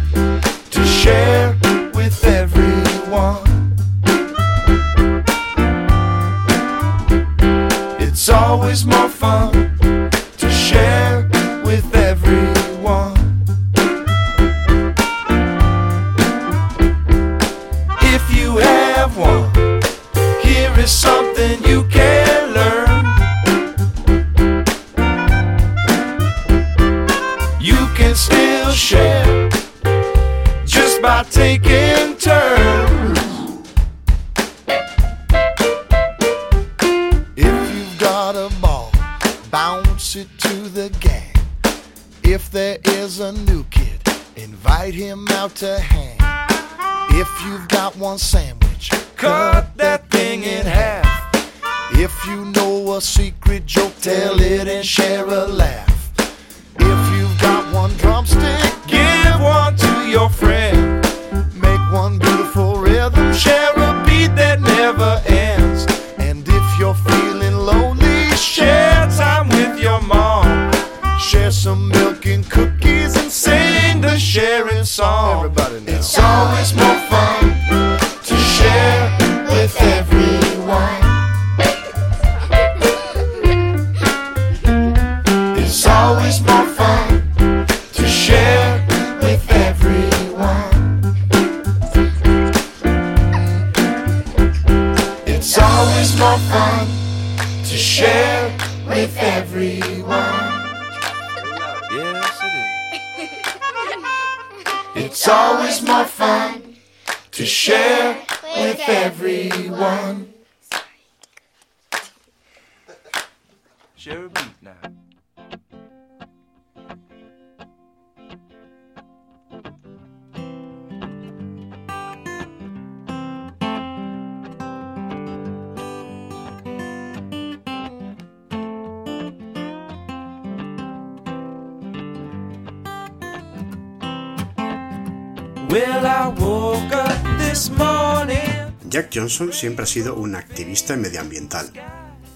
Johnson 139.38 139.52
siempre 139.52 139.84
ha 139.84 139.86
sido 139.86 140.16
un 140.16 140.34
activista 140.34 140.96
medioambiental. 140.96 141.70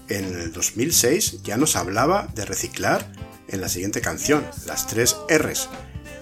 En 0.07 0.23
el 0.23 0.53
2006 0.53 1.43
ya 1.43 1.57
nos 1.57 1.75
hablaba 1.75 2.29
de 2.33 2.45
reciclar 2.45 3.05
en 3.49 3.59
la 3.59 3.67
siguiente 3.67 3.99
canción, 3.99 4.45
las 4.65 4.87
tres 4.87 5.17
R's. 5.29 5.69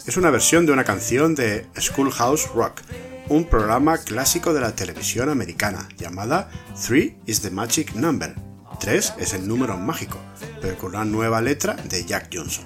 Es 0.08 0.18
una 0.18 0.32
versión 0.32 0.66
de 0.66 0.72
una 0.72 0.84
canción 0.84 1.36
de 1.36 1.68
Schoolhouse 1.80 2.48
Rock, 2.56 2.82
un 3.30 3.46
programa 3.46 4.00
clásico 4.00 4.56
de 4.56 4.62
la 4.62 4.76
televisión 4.76 5.30
americana 5.30 5.88
llamada 5.98 6.50
Three 6.84 7.18
is 7.28 7.42
the 7.42 7.52
Magic 7.52 7.94
Number. 7.94 8.34
3 8.80 9.14
es 9.20 9.34
el 9.34 9.48
número 9.48 9.78
mágico, 9.78 10.18
pero 10.62 10.76
con 10.80 10.96
una 10.96 11.06
nueva 11.06 11.42
letra 11.42 11.76
de 11.76 12.04
Jack 12.06 12.30
Johnson. 12.34 12.66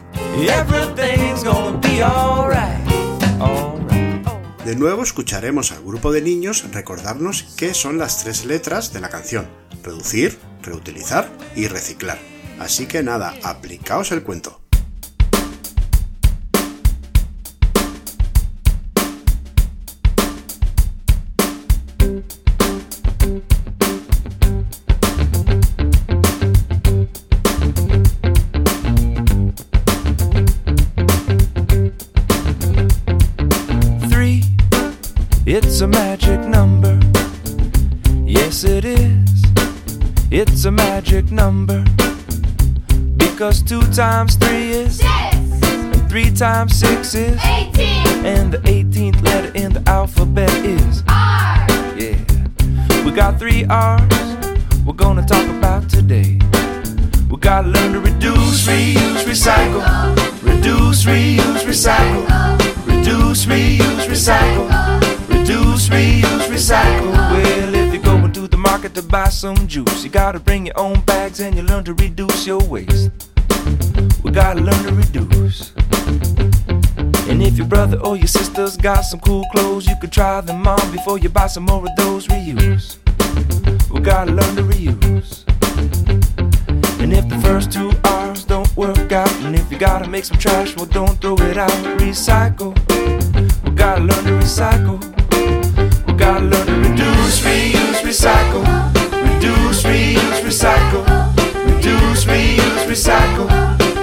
De 4.65 4.75
nuevo 4.75 5.03
escucharemos 5.03 5.71
al 5.71 5.83
grupo 5.83 6.11
de 6.11 6.23
niños 6.23 6.65
recordarnos 6.71 7.53
qué 7.55 7.75
son 7.75 7.99
las 7.99 8.23
tres 8.23 8.45
letras 8.45 8.91
de 8.93 8.99
la 8.99 9.09
canción. 9.09 9.47
Reducir, 9.83 10.39
reutilizar 10.63 11.29
y 11.55 11.67
reciclar. 11.67 12.17
Así 12.57 12.87
que 12.87 13.03
nada, 13.03 13.35
aplicaos 13.43 14.11
el 14.11 14.23
cuento. 14.23 14.64
It's 35.75 35.81
a 35.81 35.87
magic 35.87 36.39
number. 36.39 36.97
Yes, 38.23 38.63
it 38.63 38.85
is. 38.85 39.43
It's 40.31 40.63
a 40.63 40.71
magic 40.71 41.31
number. 41.31 41.83
Because 43.17 43.61
two 43.61 43.81
times 43.91 44.35
three 44.35 44.69
is, 44.71 44.99
Six, 44.99 45.35
and 45.65 46.09
three 46.09 46.31
times 46.31 46.79
six 46.79 47.13
is, 47.13 47.37
eighteen, 47.43 48.07
and 48.25 48.53
the 48.53 48.59
18th 48.59 49.21
letter 49.21 49.51
in 49.53 49.73
the 49.73 49.83
alphabet 49.85 50.49
is. 50.63 51.03
R, 51.09 51.67
Yeah. 51.99 53.03
We 53.03 53.11
got 53.11 53.37
three 53.37 53.65
R's 53.65 54.01
we're 54.85 54.93
gonna 54.93 55.25
talk 55.25 55.45
about 55.49 55.89
today. 55.89 56.39
We 57.29 57.35
gotta 57.37 57.67
learn 57.67 57.91
to 57.91 57.99
reduce, 57.99 58.65
reuse, 58.65 59.25
recycle. 59.25 59.83
Reduce, 60.41 61.03
reuse, 61.03 61.65
recycle. 61.65 62.23
Reduce, 62.87 63.45
reuse, 63.45 64.05
recycle. 64.07 65.04
Reduce, 65.47 65.89
reuse, 65.89 66.47
recycle. 66.47 67.11
Well, 67.11 67.75
if 67.75 67.93
you're 67.93 68.01
going 68.01 68.33
to 68.33 68.47
the 68.47 68.57
market 68.57 68.95
to 68.95 69.03
buy 69.03 69.29
some 69.29 69.67
juice, 69.67 70.03
you 70.03 70.09
gotta 70.09 70.39
bring 70.39 70.65
your 70.65 70.75
own 70.75 71.01
bags 71.01 71.39
and 71.39 71.55
you 71.55 71.61
learn 71.61 71.83
to 71.83 71.93
reduce 71.93 72.47
your 72.47 72.63
waste. 72.63 73.11
We 74.23 74.31
gotta 74.31 74.61
learn 74.61 74.83
to 74.85 74.93
reduce. 74.95 75.71
And 77.29 77.43
if 77.43 77.59
your 77.59 77.67
brother 77.67 77.99
or 77.99 78.17
your 78.17 78.25
sister's 78.25 78.75
got 78.75 79.01
some 79.01 79.19
cool 79.19 79.45
clothes, 79.51 79.85
you 79.85 79.93
could 80.01 80.11
try 80.11 80.41
them 80.41 80.67
on 80.67 80.91
before 80.91 81.19
you 81.19 81.29
buy 81.29 81.45
some 81.45 81.65
more 81.65 81.85
of 81.87 81.95
those 81.95 82.25
reuse. 82.25 82.97
We 83.91 83.99
gotta 84.01 84.31
learn 84.31 84.55
to 84.55 84.63
reuse. 84.63 85.43
And 86.99 87.13
if 87.13 87.29
the 87.29 87.37
first 87.43 87.71
two 87.71 87.91
R's 88.03 88.45
don't 88.45 88.75
work 88.75 89.11
out, 89.11 89.31
and 89.43 89.55
if 89.55 89.71
you 89.71 89.77
gotta 89.77 90.09
make 90.09 90.25
some 90.25 90.39
trash, 90.39 90.75
well, 90.75 90.87
don't 90.87 91.21
throw 91.21 91.35
it 91.35 91.57
out. 91.57 91.69
Recycle. 91.99 92.73
We 93.63 93.75
gotta 93.75 94.01
learn 94.01 94.23
to 94.23 94.31
recycle. 94.43 95.15
Gotta 96.17 96.45
learn 96.45 96.65
to 96.65 96.89
reduce, 96.89 97.41
reuse, 97.41 98.01
recycle. 98.01 98.63
Reduce, 99.33 99.83
reuse, 99.83 100.41
recycle. 100.41 101.05
Reduce, 101.65 102.25
reuse, 102.25 102.85
recycle. 102.87 103.49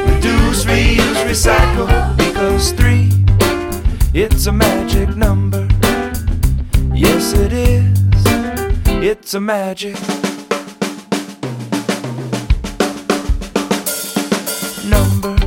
Reduce, 0.07 0.65
reuse, 0.65 1.25
recycle. 1.25 2.17
Because 2.17 2.73
three, 2.73 3.11
it's 4.13 4.47
a 4.47 4.53
magic 4.53 5.17
number. 5.17 5.67
Yes, 6.95 7.33
it 7.33 7.53
is. 7.53 7.99
It's 9.03 9.35
a 9.35 9.41
magic 9.41 9.97
number. 14.85 15.42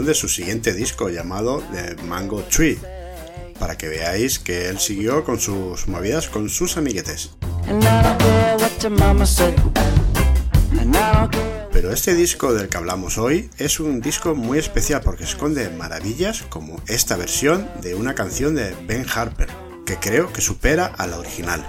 De 0.00 0.14
su 0.14 0.28
siguiente 0.28 0.72
disco 0.72 1.10
llamado 1.10 1.62
The 1.70 2.02
Mango 2.04 2.42
Tree, 2.44 2.78
para 3.58 3.76
que 3.76 3.88
veáis 3.88 4.38
que 4.38 4.70
él 4.70 4.78
siguió 4.78 5.22
con 5.22 5.38
sus 5.38 5.86
movidas 5.86 6.28
con 6.28 6.48
sus 6.48 6.78
amiguetes. 6.78 7.30
Pero 11.72 11.92
este 11.92 12.14
disco 12.14 12.54
del 12.54 12.68
que 12.70 12.76
hablamos 12.78 13.18
hoy 13.18 13.50
es 13.58 13.80
un 13.80 14.00
disco 14.00 14.34
muy 14.34 14.58
especial 14.58 15.02
porque 15.04 15.24
esconde 15.24 15.68
maravillas 15.68 16.42
como 16.48 16.80
esta 16.88 17.16
versión 17.16 17.68
de 17.82 17.94
una 17.94 18.14
canción 18.14 18.54
de 18.54 18.74
Ben 18.86 19.04
Harper, 19.14 19.48
que 19.84 19.96
creo 19.96 20.32
que 20.32 20.40
supera 20.40 20.86
a 20.86 21.06
la 21.06 21.18
original. 21.18 21.62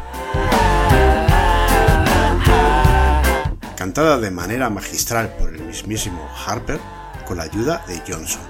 Cantada 3.75 4.17
de 4.17 4.31
manera 4.31 4.69
magistral 4.69 5.35
por 5.37 5.53
el 5.53 5.61
mismísimo 5.61 6.25
Harper 6.47 6.79
con 7.25 7.37
la 7.37 7.43
ayuda 7.43 7.83
de 7.87 8.01
Johnson. 8.07 8.41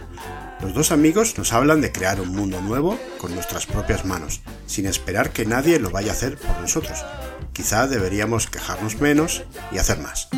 Los 0.61 0.73
dos 0.73 0.91
amigos 0.91 1.37
nos 1.37 1.51
hablan 1.51 1.81
de 1.81 1.91
crear 1.91 2.21
un 2.21 2.29
mundo 2.29 2.61
nuevo 2.61 2.97
con 3.17 3.35
nuestras 3.35 3.65
propias 3.65 4.05
manos, 4.05 4.41
sin 4.65 4.85
esperar 4.85 5.31
que 5.31 5.45
nadie 5.45 5.79
lo 5.79 5.89
vaya 5.89 6.11
a 6.11 6.15
hacer 6.15 6.37
por 6.37 6.57
nosotros. 6.59 7.03
Quizá 7.51 7.87
deberíamos 7.87 8.47
quejarnos 8.47 9.01
menos 9.01 9.43
y 9.71 9.77
hacer 9.77 9.99
más. 9.99 10.29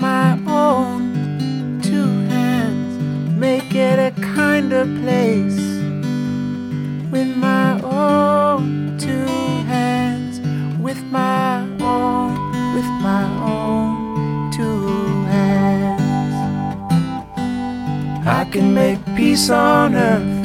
My 0.00 0.38
own 0.46 1.80
two 1.82 2.06
hands, 2.28 2.98
make 3.36 3.74
it 3.74 3.98
a 3.98 4.12
kinder 4.20 4.84
place 5.02 5.58
with 7.10 7.36
my 7.36 7.80
own 7.82 8.96
two 8.98 9.26
hands, 9.66 10.40
with 10.78 11.02
my 11.04 11.60
own, 11.80 12.34
with 12.74 12.90
my 13.02 13.24
own 13.42 14.50
two 14.52 14.86
hands. 15.24 16.34
I 18.26 18.44
can 18.52 18.74
make 18.74 19.04
peace 19.16 19.50
on 19.50 19.94
earth 19.94 20.38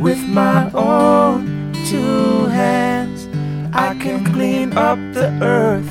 with 0.00 0.26
my 0.26 0.70
own 0.72 1.74
two 1.86 2.46
hands. 2.46 3.28
I 3.74 3.94
can 3.94 4.24
clean 4.32 4.72
up 4.72 4.98
the 5.12 5.28
earth 5.42 5.89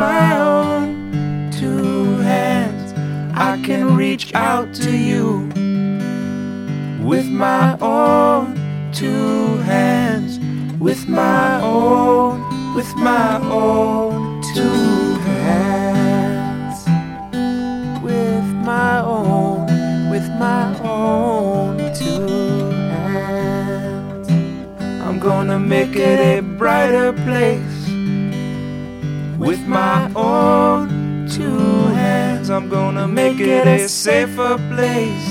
my 0.00 0.40
own 0.40 1.50
two 1.50 2.16
hands. 2.20 2.94
I 3.34 3.60
can 3.66 3.96
reach 3.96 4.34
out 4.34 4.72
to 4.76 4.90
you 4.96 5.26
with 7.04 7.26
my 7.26 7.76
own 7.82 8.56
two 8.94 9.58
hands. 9.72 10.38
With 10.80 11.06
my 11.06 11.60
own, 11.60 12.74
with 12.74 12.96
my 12.96 13.38
own 13.50 14.42
two 14.54 15.14
hands 15.28 16.78
with 18.02 18.46
my 18.72 19.00
own, 19.02 19.66
with 20.10 20.26
my 20.46 20.64
own 20.80 21.76
two 21.92 22.70
hands. 22.96 24.30
I'm 25.04 25.18
gonna 25.18 25.58
make 25.58 25.94
it 25.96 26.18
a 26.38 26.40
brighter 26.40 27.12
place 27.12 27.69
with 29.50 29.66
my 29.66 30.08
own 30.14 31.26
two 31.28 31.58
hands. 32.02 32.50
I'm 32.50 32.68
gonna 32.68 33.08
make 33.08 33.40
it 33.40 33.66
a 33.66 33.88
safer 33.88 34.56
place 34.72 35.28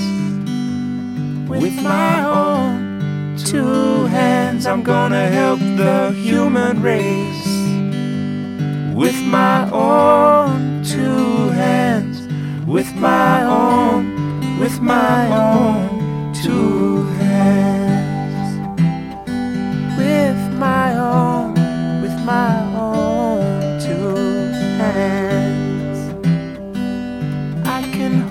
with 1.48 1.76
my 1.82 2.22
own 2.22 3.38
two 3.38 4.04
hands. 4.18 4.66
I'm 4.66 4.82
gonna 4.82 5.26
help 5.28 5.60
the 5.60 6.12
human 6.12 6.82
race 6.82 7.46
with 8.94 9.18
my 9.38 9.70
own 9.70 10.84
two 10.84 11.48
hands 11.62 12.18
with 12.66 12.94
my 12.94 13.42
own, 13.42 14.02
with 14.60 14.80
my 14.80 15.26
own 15.44 15.69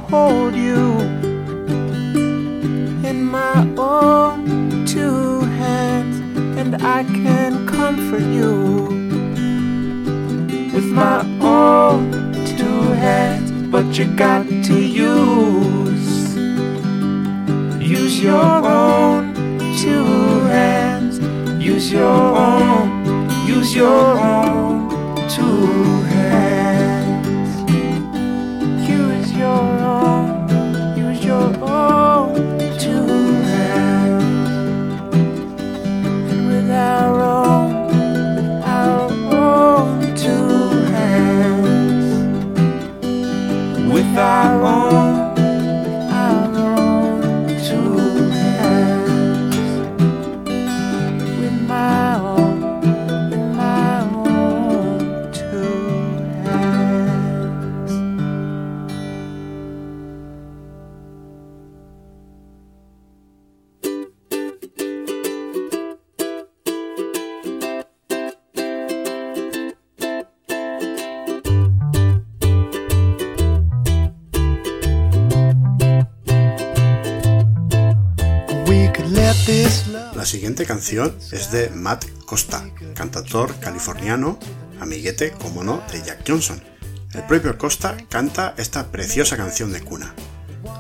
hold 0.10 0.56
you 0.56 1.00
in 3.10 3.24
my 3.24 3.58
own 3.78 4.86
two 4.86 5.42
hands, 5.42 6.18
and 6.58 6.82
I 6.82 7.04
can 7.04 7.68
comfort 7.68 8.24
you 8.24 8.86
with 10.74 10.86
my 10.86 11.20
own 11.42 12.12
two 12.46 12.82
hands. 13.06 13.52
But 13.72 13.98
you 13.98 14.06
got 14.16 14.48
to 14.48 14.82
use 14.82 16.36
use 17.80 18.22
your 18.22 18.66
own 18.66 19.34
two 19.78 20.06
hands. 20.56 21.20
Use 21.64 21.92
your 21.92 22.36
own 22.48 23.30
use 23.46 23.76
your 23.76 24.18
own 24.18 24.90
two 25.30 25.99
siguiente 80.60 80.74
canción 80.74 81.16
es 81.32 81.52
de 81.52 81.70
Matt 81.70 82.04
Costa, 82.26 82.70
cantautor 82.94 83.58
californiano, 83.62 84.38
amiguete, 84.82 85.32
como 85.32 85.64
no, 85.64 85.82
de 85.90 86.02
Jack 86.02 86.26
Johnson. 86.28 86.62
El 87.14 87.24
propio 87.24 87.58
Costa 87.58 87.96
canta 88.10 88.56
esta 88.58 88.92
preciosa 88.92 89.38
canción 89.38 89.72
de 89.72 89.80
cuna. 89.80 90.14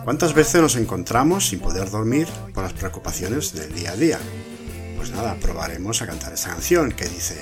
¿Cuántas 0.03 0.33
veces 0.33 0.61
nos 0.61 0.75
encontramos 0.75 1.47
sin 1.47 1.61
poder 1.61 1.89
dormir 1.91 2.27
por 2.53 2.63
las 2.63 2.73
preocupaciones 2.73 3.53
del 3.53 3.73
día 3.73 3.91
a 3.91 3.95
día? 3.95 4.19
Pues 4.97 5.11
nada, 5.11 5.35
probaremos 5.35 6.01
a 6.01 6.07
cantar 6.07 6.33
esta 6.33 6.49
canción 6.49 6.91
que 6.91 7.07
dice, 7.07 7.37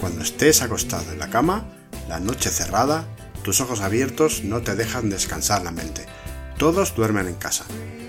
cuando 0.00 0.22
estés 0.22 0.62
acostado 0.62 1.12
en 1.12 1.18
la 1.18 1.28
cama, 1.28 1.66
la 2.08 2.20
noche 2.20 2.48
cerrada, 2.48 3.04
tus 3.42 3.60
ojos 3.60 3.80
abiertos 3.82 4.44
no 4.44 4.62
te 4.62 4.76
dejan 4.76 5.10
descansar 5.10 5.62
la 5.62 5.72
mente. 5.72 6.06
Todos 6.56 6.94
duermen 6.94 7.28
en 7.28 7.34
casa. 7.34 7.66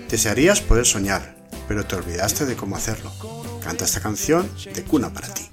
Desearías 0.08 0.62
poder 0.62 0.86
soñar, 0.86 1.36
pero 1.68 1.84
te 1.84 1.96
olvidaste 1.96 2.46
de 2.46 2.56
cómo 2.56 2.76
hacerlo. 2.76 3.12
Canta 3.68 3.84
esta 3.84 4.00
canción 4.00 4.48
de 4.74 4.82
cuna 4.82 5.10
para 5.10 5.28
ti. 5.28 5.46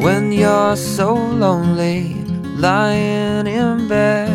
When 0.00 0.32
you're 0.32 0.74
so 0.74 1.14
lonely, 1.14 2.16
lying 2.56 3.46
in 3.46 3.86
bed, 3.86 4.28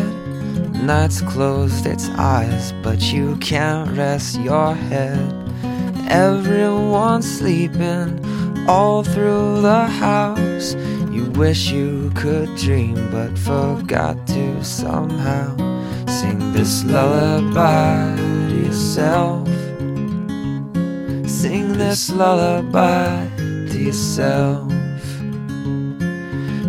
night's 0.82 1.20
closed 1.20 1.84
its 1.84 2.08
eyes, 2.16 2.72
but 2.82 3.12
you 3.12 3.36
can't 3.36 3.94
rest 3.98 4.40
your 4.40 4.74
head. 4.74 5.30
Everyone's 6.08 7.30
sleeping 7.30 8.18
all 8.66 9.04
through 9.04 9.60
the 9.60 9.84
house. 9.84 10.74
You 11.18 11.24
wish 11.32 11.72
you 11.72 12.12
could 12.14 12.54
dream, 12.54 12.94
but 13.10 13.36
forgot 13.36 14.24
to 14.28 14.64
somehow 14.64 15.56
sing 16.06 16.52
this 16.52 16.84
lullaby 16.84 18.14
to 18.48 18.54
yourself. 18.66 19.48
Sing 21.28 21.72
this 21.72 22.08
lullaby 22.10 23.26
to 23.36 23.76
yourself. 23.76 24.70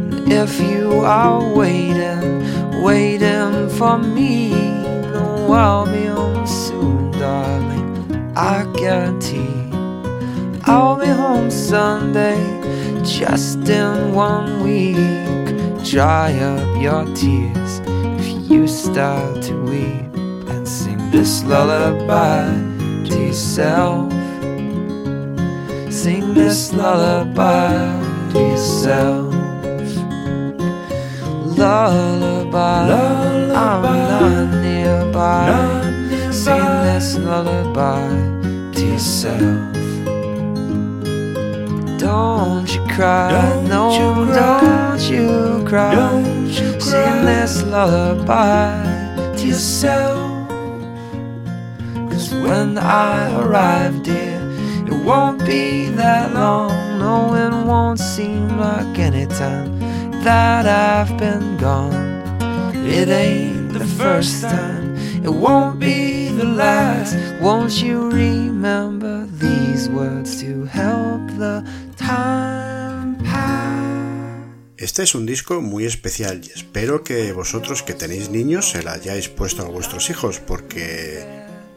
And 0.02 0.34
If 0.34 0.60
you 0.60 1.02
are 1.06 1.54
waiting, 1.54 2.82
waiting 2.82 3.70
for 3.70 4.00
me, 4.00 4.50
no, 5.14 5.54
I'll 5.54 5.86
be 5.86 6.06
home 6.06 6.48
soon, 6.48 7.12
darling. 7.12 8.34
I 8.36 8.66
guarantee 8.76 9.60
I'll 10.64 11.00
be 11.00 11.08
home 11.08 11.50
Sunday, 11.52 12.38
just 13.10 13.68
in 13.70 14.14
one 14.14 14.64
week. 14.64 14.98
Dry 15.84 16.32
up 16.40 16.82
your 16.82 17.06
tears 17.16 17.82
if 18.20 18.50
you 18.50 18.68
start 18.68 19.42
to 19.44 19.54
weep 19.64 20.14
and 20.50 20.68
sing 20.68 21.10
this 21.10 21.44
lullaby 21.44 22.46
to 23.08 23.20
yourself. 23.28 24.12
Sing 25.92 26.34
this 26.36 26.72
lullaby 26.74 27.74
to 28.34 28.40
yourself. 28.40 29.34
Lullaby, 31.58 32.88
lullaby 32.88 33.50
I'm 33.56 33.82
not 33.82 34.62
nearby. 34.62 35.48
Not 35.48 35.84
nearby. 35.86 36.32
Sing 36.32 36.68
this 36.86 37.18
lullaby 37.18 38.08
to 38.74 38.86
yourself. 38.86 39.70
Don't 42.00 42.74
you 42.74 42.79
cry, 43.00 43.32
don't 43.32 43.68
no, 43.70 43.84
you 43.98 44.34
cry. 44.34 44.62
don't 44.62 45.10
you 45.10 45.66
cry. 45.66 45.96
Don't 45.96 46.48
you 46.48 46.82
Sing 46.82 47.26
this 47.26 47.64
lullaby 47.64 48.84
to 49.38 49.48
yourself. 49.48 50.50
Cause 52.10 52.34
when 52.34 52.78
I 52.78 53.40
arrive, 53.40 54.04
dear, 54.04 54.40
it 54.86 54.98
won't 55.06 55.46
be 55.46 55.88
that 56.02 56.34
long. 56.34 57.00
No, 57.00 57.36
it 57.36 57.54
won't 57.66 58.00
seem 58.00 58.58
like 58.58 59.00
any 59.00 59.28
time 59.28 59.80
that 60.24 60.66
I've 60.66 61.18
been 61.18 61.56
gone. 61.58 61.94
It 62.86 63.08
ain't 63.08 63.72
the 63.72 63.86
first 63.86 64.42
time, 64.42 64.98
it 65.24 65.34
won't 65.46 65.80
be 65.80 66.30
the 66.30 66.50
last. 66.64 67.16
Won't 67.40 67.82
you 67.82 68.10
remember 68.10 69.26
these 69.28 69.88
words 69.88 70.42
to 70.42 70.66
help 70.66 71.28
the 71.38 71.64
time? 71.96 72.59
Este 74.80 75.04
es 75.04 75.14
un 75.14 75.26
disco 75.26 75.60
muy 75.60 75.86
especial 75.86 76.40
y 76.42 76.58
espero 76.58 77.04
que 77.04 77.34
vosotros 77.34 77.84
que 77.84 77.94
tenéis 77.94 78.30
niños 78.30 78.70
se 78.70 78.82
lo 78.82 78.92
hayáis 78.92 79.28
puesto 79.28 79.66
a 79.66 79.68
vuestros 79.68 80.10
hijos 80.10 80.40
porque 80.40 81.22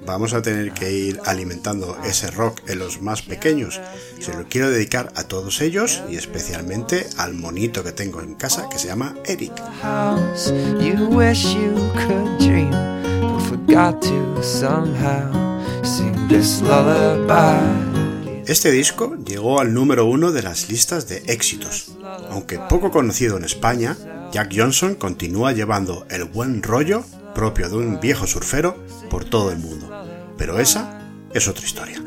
vamos 0.07 0.35
a 0.35 0.43
tener 0.43 0.71
que 0.71 0.93
ir 0.93 1.19
alimentando 1.27 1.99
ese 2.05 2.31
rock 2.31 2.61
en 2.69 2.79
los 2.79 3.03
más 3.03 3.23
pequeños. 3.23 3.81
Se 4.21 4.33
lo 4.33 4.45
quiero 4.49 4.71
dedicar 4.71 5.13
a 5.17 5.25
todos 5.25 5.61
ellos 5.63 6.01
y 6.09 6.15
especialmente 6.15 7.05
al 7.19 7.35
monito 7.35 7.83
que 7.83 7.91
tengo 7.91 8.23
en 8.23 8.37
casa 8.37 8.69
que 8.69 8.79
se 8.79 8.87
llama 8.87 9.17
Eric. 9.25 9.53
Este 18.47 18.73
disco 18.73 19.15
llegó 19.25 19.61
al 19.61 19.73
número 19.73 20.05
uno 20.07 20.33
de 20.33 20.43
las 20.43 20.69
listas 20.69 21.09
de 21.09 21.19
éxitos. 21.27 21.93
Aunque 22.31 22.59
poco 22.59 22.91
conocido 22.91 23.37
en 23.37 23.45
España, 23.45 23.97
Jack 24.33 24.53
Johnson 24.55 24.97
continúa 24.97 25.53
llevando 25.53 26.07
el 26.11 26.25
buen 26.25 26.63
rollo 26.63 27.05
propio 27.35 27.69
de 27.69 27.77
un 27.77 28.01
viejo 28.01 28.27
surfero 28.27 28.77
por 29.09 29.25
todo 29.25 29.53
el 29.53 29.59
mundo. 29.59 29.89
Pero 30.37 30.59
esa 30.59 31.09
es 31.33 31.47
otra 31.47 31.65
historia. 31.65 32.03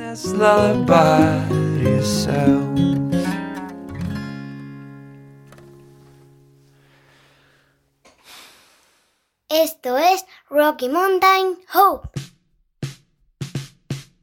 Esto 9.49 9.97
es 9.97 10.25
Rocky 10.49 10.89
Mountain 10.89 11.59
Hope. 11.73 12.34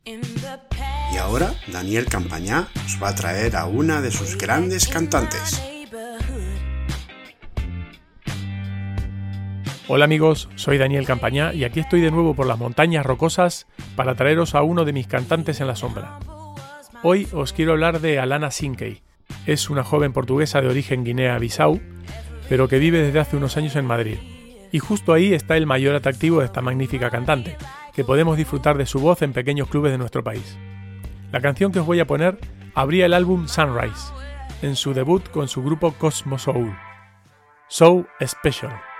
Y 0.05 1.17
ahora 1.17 1.55
Daniel 1.69 2.07
Campañá 2.07 2.67
nos 2.75 3.01
va 3.01 3.11
a 3.11 3.15
traer 3.15 3.55
a 3.55 3.67
una 3.67 4.01
de 4.01 4.11
sus 4.11 4.37
grandes 4.37 4.89
cantantes. 4.89 5.63
Hola 9.87 10.07
amigos, 10.07 10.49
soy 10.57 10.79
Daniel 10.79 11.07
Campañá 11.07 11.53
y 11.55 11.63
aquí 11.63 11.79
estoy 11.79 12.01
de 12.01 12.11
nuevo 12.11 12.35
por 12.35 12.47
las 12.47 12.59
montañas 12.59 13.07
rocosas 13.07 13.67
para 13.95 14.17
traeros 14.17 14.57
a 14.57 14.63
uno 14.63 14.85
de 14.85 14.93
mis 14.93 15.07
cantantes 15.07 15.61
en 15.61 15.69
la 15.69 15.77
sombra. 15.77 16.19
Hoy 17.05 17.29
os 17.33 17.53
quiero 17.53 17.73
hablar 17.73 18.01
de 18.01 18.19
Alana 18.19 18.51
Sinkey. 18.51 19.03
Es 19.47 19.71
una 19.71 19.85
joven 19.85 20.13
portuguesa 20.13 20.61
de 20.61 20.69
origen 20.69 21.05
Guinea-Bissau, 21.05 21.81
pero 22.49 22.69
que 22.69 22.79
vive 22.79 23.03
desde 23.03 23.21
hace 23.21 23.37
unos 23.37 23.57
años 23.57 23.77
en 23.77 23.87
Madrid. 23.87 24.19
Y 24.73 24.79
justo 24.81 25.13
ahí 25.13 25.33
está 25.33 25.57
el 25.57 25.67
mayor 25.67 25.95
atractivo 25.95 26.41
de 26.41 26.47
esta 26.47 26.63
magnífica 26.63 27.11
cantante, 27.11 27.57
que 27.95 28.05
podemos 28.05 28.37
disfrutar 28.37 28.79
de 28.79 28.87
su 28.87 29.01
voz 29.01 29.23
en 29.23 29.33
pequeños 29.33 29.69
clubes 29.69 29.93
de 29.93 29.99
nuestro 29.99 30.25
país. 30.25 30.57
La 31.31 31.41
canción 31.41 31.73
que 31.73 31.81
os 31.81 31.87
voy 31.87 32.01
a 32.01 32.07
poner 32.07 32.39
abría 32.75 33.07
el 33.07 33.15
álbum 33.15 33.49
Sunrise, 33.49 34.13
en 34.63 34.77
su 34.77 34.95
debut 34.95 35.29
con 35.31 35.49
su 35.49 35.63
grupo 35.63 35.93
Cosmo 35.93 36.39
Soul. 36.39 36.77
So 37.69 38.07
Special. 38.21 38.92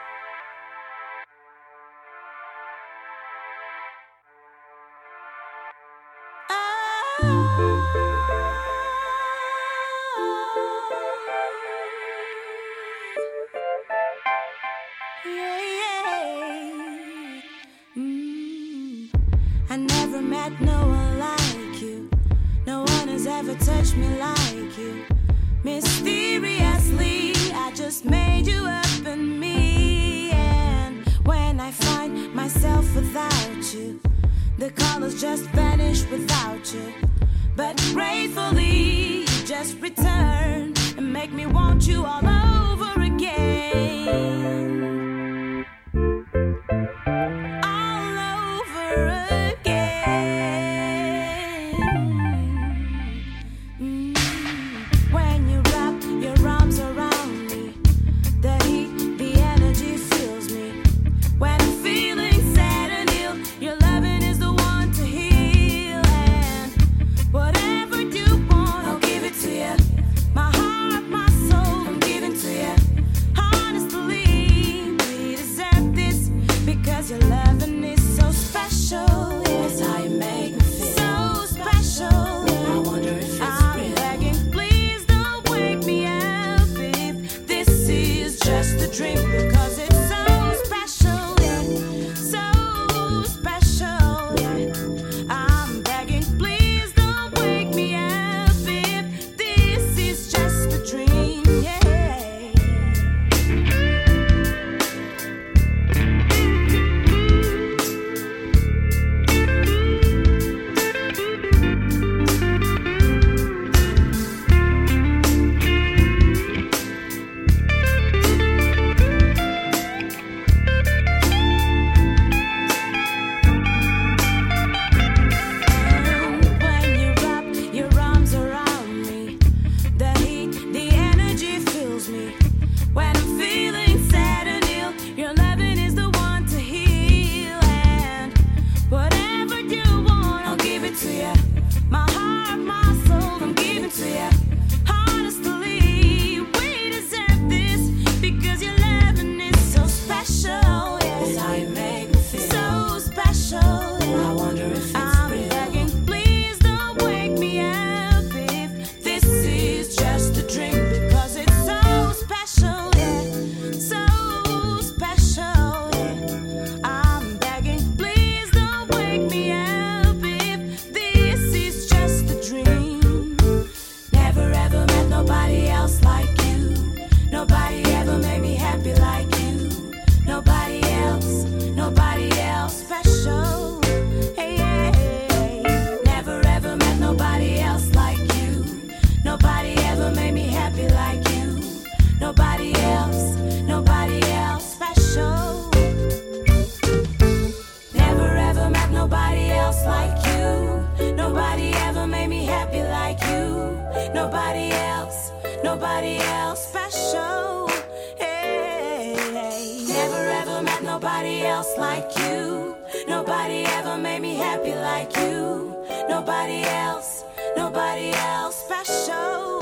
Nobody 211.03 211.43
else 211.43 211.77
like 211.79 212.17
you. 212.19 212.77
Nobody 213.09 213.65
ever 213.65 213.99
made 213.99 214.23
me 214.23 214.37
happy 214.37 214.73
like 214.73 215.17
you. 215.17 215.75
Nobody 216.09 216.63
else, 216.63 217.25
nobody 217.57 218.13
else 218.13 218.55
special. 218.55 219.62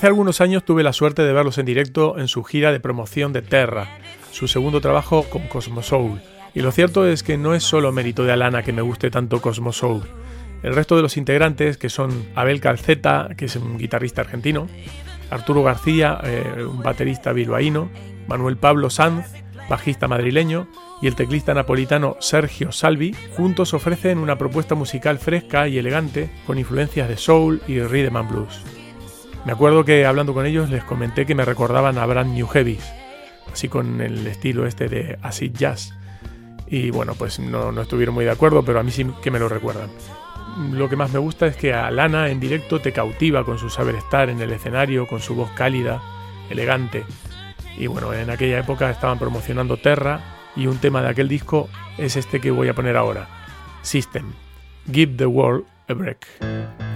Hace 0.00 0.06
algunos 0.06 0.40
años 0.40 0.64
tuve 0.64 0.82
la 0.82 0.94
suerte 0.94 1.20
de 1.20 1.34
verlos 1.34 1.58
en 1.58 1.66
directo 1.66 2.18
en 2.18 2.26
su 2.26 2.42
gira 2.42 2.72
de 2.72 2.80
promoción 2.80 3.34
de 3.34 3.42
Terra, 3.42 3.86
su 4.30 4.48
segundo 4.48 4.80
trabajo 4.80 5.24
con 5.24 5.46
Cosmo 5.46 5.82
Soul. 5.82 6.22
Y 6.54 6.60
lo 6.60 6.72
cierto 6.72 7.06
es 7.06 7.22
que 7.22 7.36
no 7.36 7.52
es 7.54 7.64
solo 7.64 7.92
mérito 7.92 8.24
de 8.24 8.32
Alana 8.32 8.62
que 8.62 8.72
me 8.72 8.80
guste 8.80 9.10
tanto 9.10 9.42
Cosmo 9.42 9.74
Soul. 9.74 10.04
El 10.62 10.74
resto 10.74 10.96
de 10.96 11.02
los 11.02 11.18
integrantes, 11.18 11.76
que 11.76 11.90
son 11.90 12.30
Abel 12.34 12.62
Calceta, 12.62 13.28
que 13.36 13.44
es 13.44 13.56
un 13.56 13.76
guitarrista 13.76 14.22
argentino, 14.22 14.68
Arturo 15.28 15.62
García, 15.62 16.18
eh, 16.24 16.64
un 16.66 16.82
baterista 16.82 17.34
bilbaíno, 17.34 17.90
Manuel 18.26 18.56
Pablo 18.56 18.88
Sanz, 18.88 19.26
bajista 19.68 20.08
madrileño, 20.08 20.66
y 21.02 21.08
el 21.08 21.14
teclista 21.14 21.52
napolitano 21.52 22.16
Sergio 22.20 22.72
Salvi, 22.72 23.14
juntos 23.36 23.74
ofrecen 23.74 24.16
una 24.16 24.38
propuesta 24.38 24.74
musical 24.74 25.18
fresca 25.18 25.68
y 25.68 25.76
elegante 25.76 26.30
con 26.46 26.58
influencias 26.58 27.06
de 27.06 27.18
soul 27.18 27.60
y 27.68 27.80
rhythm 27.80 28.16
and 28.16 28.30
blues. 28.30 28.79
Me 29.44 29.52
acuerdo 29.52 29.84
que 29.84 30.04
hablando 30.04 30.34
con 30.34 30.44
ellos 30.44 30.68
les 30.68 30.84
comenté 30.84 31.24
que 31.24 31.34
me 31.34 31.44
recordaban 31.44 31.96
a 31.96 32.06
Brand 32.06 32.34
New 32.34 32.46
Heavies, 32.46 32.92
así 33.50 33.68
con 33.68 34.00
el 34.00 34.26
estilo 34.26 34.66
este 34.66 34.88
de 34.88 35.18
acid 35.22 35.52
jazz. 35.52 35.94
Y 36.66 36.90
bueno, 36.90 37.14
pues 37.14 37.40
no, 37.40 37.72
no 37.72 37.82
estuvieron 37.82 38.14
muy 38.14 38.24
de 38.24 38.30
acuerdo, 38.30 38.62
pero 38.62 38.80
a 38.80 38.82
mí 38.82 38.90
sí 38.90 39.06
que 39.22 39.30
me 39.30 39.38
lo 39.38 39.48
recuerdan. 39.48 39.90
Lo 40.72 40.88
que 40.88 40.96
más 40.96 41.12
me 41.12 41.18
gusta 41.18 41.46
es 41.46 41.56
que 41.56 41.72
a 41.72 41.90
Lana 41.90 42.28
en 42.28 42.38
directo 42.38 42.80
te 42.80 42.92
cautiva 42.92 43.44
con 43.44 43.58
su 43.58 43.70
saber 43.70 43.94
estar 43.94 44.28
en 44.28 44.40
el 44.40 44.52
escenario, 44.52 45.06
con 45.06 45.20
su 45.20 45.34
voz 45.34 45.50
cálida, 45.52 46.02
elegante. 46.50 47.04
Y 47.78 47.86
bueno, 47.86 48.12
en 48.12 48.28
aquella 48.30 48.58
época 48.58 48.90
estaban 48.90 49.18
promocionando 49.18 49.78
Terra 49.78 50.20
y 50.54 50.66
un 50.66 50.78
tema 50.78 51.00
de 51.00 51.08
aquel 51.08 51.28
disco 51.28 51.68
es 51.96 52.16
este 52.16 52.40
que 52.40 52.50
voy 52.50 52.68
a 52.68 52.74
poner 52.74 52.96
ahora, 52.96 53.28
System, 53.82 54.32
Give 54.92 55.14
the 55.16 55.26
World 55.26 55.64
a 55.88 55.94
Break. 55.94 56.89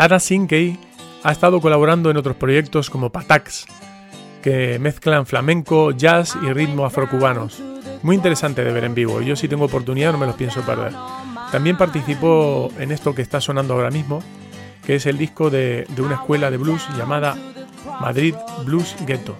Lara 0.00 0.18
Sinkey 0.18 0.78
ha 1.22 1.30
estado 1.30 1.60
colaborando 1.60 2.10
en 2.10 2.16
otros 2.16 2.34
proyectos 2.34 2.88
como 2.88 3.10
Patax, 3.10 3.66
que 4.40 4.78
mezclan 4.78 5.26
flamenco, 5.26 5.90
jazz 5.90 6.38
y 6.42 6.50
ritmos 6.54 6.86
afrocubanos. 6.86 7.62
Muy 8.02 8.16
interesante 8.16 8.64
de 8.64 8.72
ver 8.72 8.84
en 8.84 8.94
vivo, 8.94 9.20
yo 9.20 9.36
si 9.36 9.46
tengo 9.46 9.66
oportunidad 9.66 10.12
no 10.12 10.16
me 10.16 10.24
los 10.24 10.36
pienso 10.36 10.62
perder. 10.62 10.94
También 11.52 11.76
participó 11.76 12.72
en 12.78 12.92
esto 12.92 13.14
que 13.14 13.20
está 13.20 13.42
sonando 13.42 13.74
ahora 13.74 13.90
mismo, 13.90 14.22
que 14.86 14.94
es 14.94 15.04
el 15.04 15.18
disco 15.18 15.50
de, 15.50 15.84
de 15.90 16.00
una 16.00 16.14
escuela 16.14 16.50
de 16.50 16.56
blues 16.56 16.82
llamada 16.96 17.36
Madrid 18.00 18.34
Blues 18.64 18.96
Ghetto. 19.06 19.36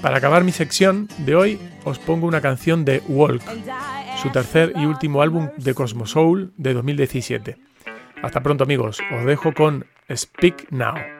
Para 0.00 0.18
acabar 0.18 0.44
mi 0.44 0.52
sección 0.52 1.08
de 1.18 1.34
hoy, 1.34 1.58
os 1.82 1.98
pongo 1.98 2.28
una 2.28 2.40
canción 2.40 2.84
de 2.84 3.02
Walk 3.08 3.42
tercer 4.30 4.72
y 4.76 4.86
último 4.86 5.22
álbum 5.22 5.50
de 5.56 5.74
Cosmosoul 5.74 6.52
de 6.56 6.74
2017. 6.74 7.56
Hasta 8.22 8.42
pronto 8.42 8.64
amigos, 8.64 8.98
os 9.16 9.24
dejo 9.24 9.52
con 9.52 9.86
Speak 10.10 10.68
Now. 10.70 11.15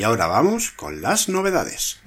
Y 0.00 0.02
ahora 0.02 0.28
vamos 0.28 0.70
con 0.70 1.02
las 1.02 1.28
novedades. 1.28 2.00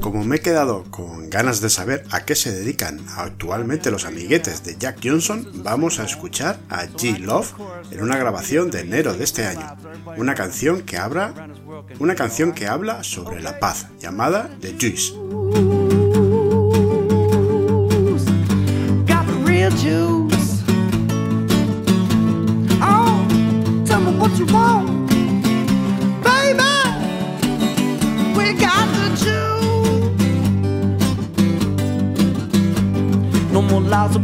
Como 0.00 0.24
me 0.24 0.36
he 0.36 0.40
quedado 0.40 0.84
con 0.90 1.28
ganas 1.28 1.60
de 1.60 1.68
saber 1.68 2.02
a 2.10 2.24
qué 2.24 2.34
se 2.34 2.52
dedican 2.52 3.04
actualmente 3.18 3.90
los 3.90 4.06
amiguetes 4.06 4.64
de 4.64 4.78
Jack 4.78 5.00
Johnson, 5.04 5.46
vamos 5.56 5.98
a 5.98 6.06
escuchar 6.06 6.58
a 6.70 6.86
G 6.86 7.18
Love 7.18 7.52
en 7.90 8.02
una 8.02 8.16
grabación 8.16 8.70
de 8.70 8.80
enero 8.80 9.12
de 9.12 9.24
este 9.24 9.44
año, 9.44 9.76
una 10.16 10.34
canción 10.34 10.80
que 10.80 10.96
habla, 10.96 11.50
una 11.98 12.14
canción 12.14 12.52
que 12.52 12.68
habla 12.68 13.04
sobre 13.04 13.42
la 13.42 13.60
paz, 13.60 13.88
llamada 14.00 14.56
The 14.62 14.74
Juice. 14.80 15.12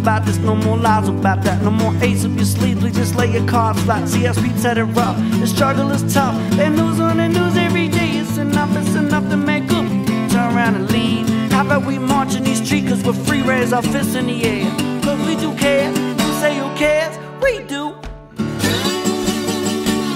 About 0.09 0.25
this, 0.25 0.39
no 0.39 0.57
more 0.57 0.79
lies 0.79 1.07
about 1.07 1.43
that. 1.43 1.61
No 1.61 1.71
more 1.71 1.95
ace 2.03 2.25
up 2.25 2.35
your 2.35 2.47
sleeve, 2.47 2.83
we 2.83 2.91
just 2.91 3.15
lay 3.15 3.31
your 3.31 3.47
cards 3.47 3.83
flat. 3.83 4.05
CSP 4.05 4.57
said 4.57 4.79
it 4.79 4.85
rough, 4.85 5.19
the 5.39 5.47
struggle 5.47 5.91
is 5.91 6.03
tough. 6.15 6.35
They 6.57 6.71
news 6.71 6.99
on 6.99 7.19
the 7.19 7.29
news 7.29 7.59
every 7.59 7.89
day. 7.89 8.13
It's 8.21 8.39
enough, 8.39 8.75
it's 8.75 8.95
enough 8.95 9.29
to 9.29 9.37
make 9.37 9.65
up. 9.65 9.87
Turn 10.31 10.57
around 10.57 10.77
and 10.77 10.91
leave. 10.91 11.29
How 11.53 11.63
about 11.63 11.85
we 11.85 11.99
march 11.99 12.35
in 12.37 12.43
these 12.43 12.65
streets, 12.65 12.89
cause 12.89 13.05
we're 13.05 13.23
free, 13.27 13.43
raise 13.43 13.75
our 13.75 13.83
fists 13.83 14.15
in 14.15 14.29
the 14.29 14.43
air. 14.45 14.71
Cause 15.03 15.21
we 15.27 15.37
do 15.37 15.55
care, 15.59 15.91
you 15.91 16.33
say 16.41 16.57
who 16.57 16.75
cares? 16.75 17.15
We 17.43 17.53
do. 17.75 17.89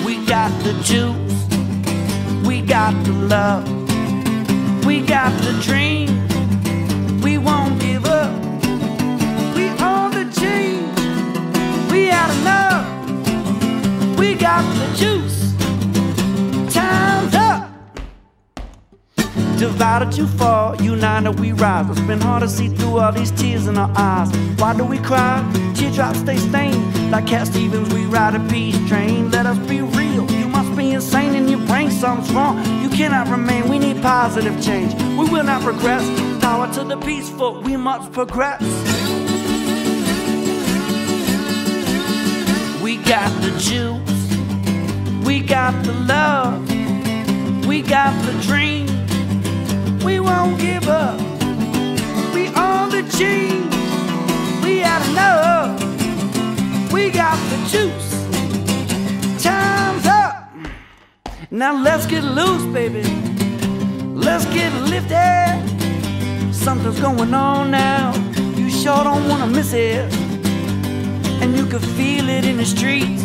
We 0.07 0.25
got 0.25 0.51
the 0.65 0.73
juice, 0.91 1.39
we 2.47 2.63
got 2.63 2.95
the 3.05 3.13
love, 3.35 4.87
we 4.87 5.03
got 5.03 5.33
the 5.43 5.53
dream. 5.61 6.09
We 7.21 7.39
won't 7.39 7.62
the 14.61 14.97
juice. 14.97 15.55
Time's 16.75 17.35
up. 17.35 17.71
Divided 19.59 20.17
you 20.17 20.27
fall, 20.27 20.81
united 20.83 21.39
we 21.41 21.53
rise. 21.53 21.89
It's 21.91 22.01
been 22.01 22.21
hard 22.21 22.43
to 22.43 22.49
see 22.49 22.69
through 22.69 22.99
all 22.99 23.13
these 23.13 23.31
tears 23.31 23.67
in 23.67 23.79
our 23.79 23.91
eyes. 23.97 24.31
Why 24.59 24.77
do 24.77 24.85
we 24.85 24.99
cry? 24.99 25.41
Teardrops 25.75 26.19
stay 26.19 26.37
stained. 26.37 27.11
Like 27.11 27.27
Cat 27.27 27.47
Stevens, 27.47 27.93
we 27.95 28.05
ride 28.07 28.35
a 28.35 28.41
peace 28.49 28.77
train. 28.89 29.31
Let 29.31 29.47
us 29.47 29.59
be 29.69 29.81
real. 29.81 30.31
You 30.31 30.49
must 30.49 30.77
be 30.77 30.91
insane 30.93 31.35
in 31.35 31.49
your 31.49 31.65
brain, 31.67 31.91
something's 31.91 32.31
wrong. 32.33 32.59
You 32.83 32.91
cannot 32.91 33.29
remain. 33.29 33.69
We 33.69 33.79
need 33.79 34.03
positive 34.03 34.63
change. 34.63 34.95
We 35.19 35.25
will 35.31 35.45
not 35.45 35.65
regress. 35.65 36.05
Power 36.43 36.71
to 36.75 36.85
the 36.85 36.99
peaceful. 36.99 37.63
We 37.63 37.77
must 37.77 38.13
progress. 38.13 38.61
We 42.83 42.97
got 42.97 43.31
the 43.41 43.51
juice. 43.59 44.12
We 45.25 45.41
got 45.41 45.85
the 45.85 45.93
love. 45.93 46.69
We 47.67 47.81
got 47.81 48.13
the 48.27 48.33
dream. 48.43 48.87
We 50.05 50.19
won't 50.19 50.59
give 50.59 50.89
up. 50.89 51.21
We 52.35 52.49
own 52.49 52.91
the 52.91 53.05
change. 53.17 53.73
We 54.65 54.79
had 54.79 55.03
enough. 55.11 55.81
We 56.93 57.11
got 57.11 57.39
the 57.51 57.57
juice. 57.73 58.11
Time's 59.43 60.07
up. 60.07 60.49
Now 61.51 61.81
let's 61.81 62.07
get 62.07 62.25
loose, 62.25 62.65
baby. 62.73 63.05
Let's 64.15 64.45
get 64.47 64.73
lifted. 64.91 65.63
Something's 66.53 67.01
going 67.01 67.33
on 67.33 67.71
now. 67.71 68.13
You 68.57 68.71
sure 68.71 69.05
don't 69.05 69.29
wanna 69.29 69.47
miss 69.47 69.73
it. 69.73 70.13
And 71.41 71.57
you 71.57 71.67
can 71.67 71.81
feel 71.97 72.29
it 72.29 72.45
in 72.45 72.57
the 72.57 72.67
streets. 72.67 73.23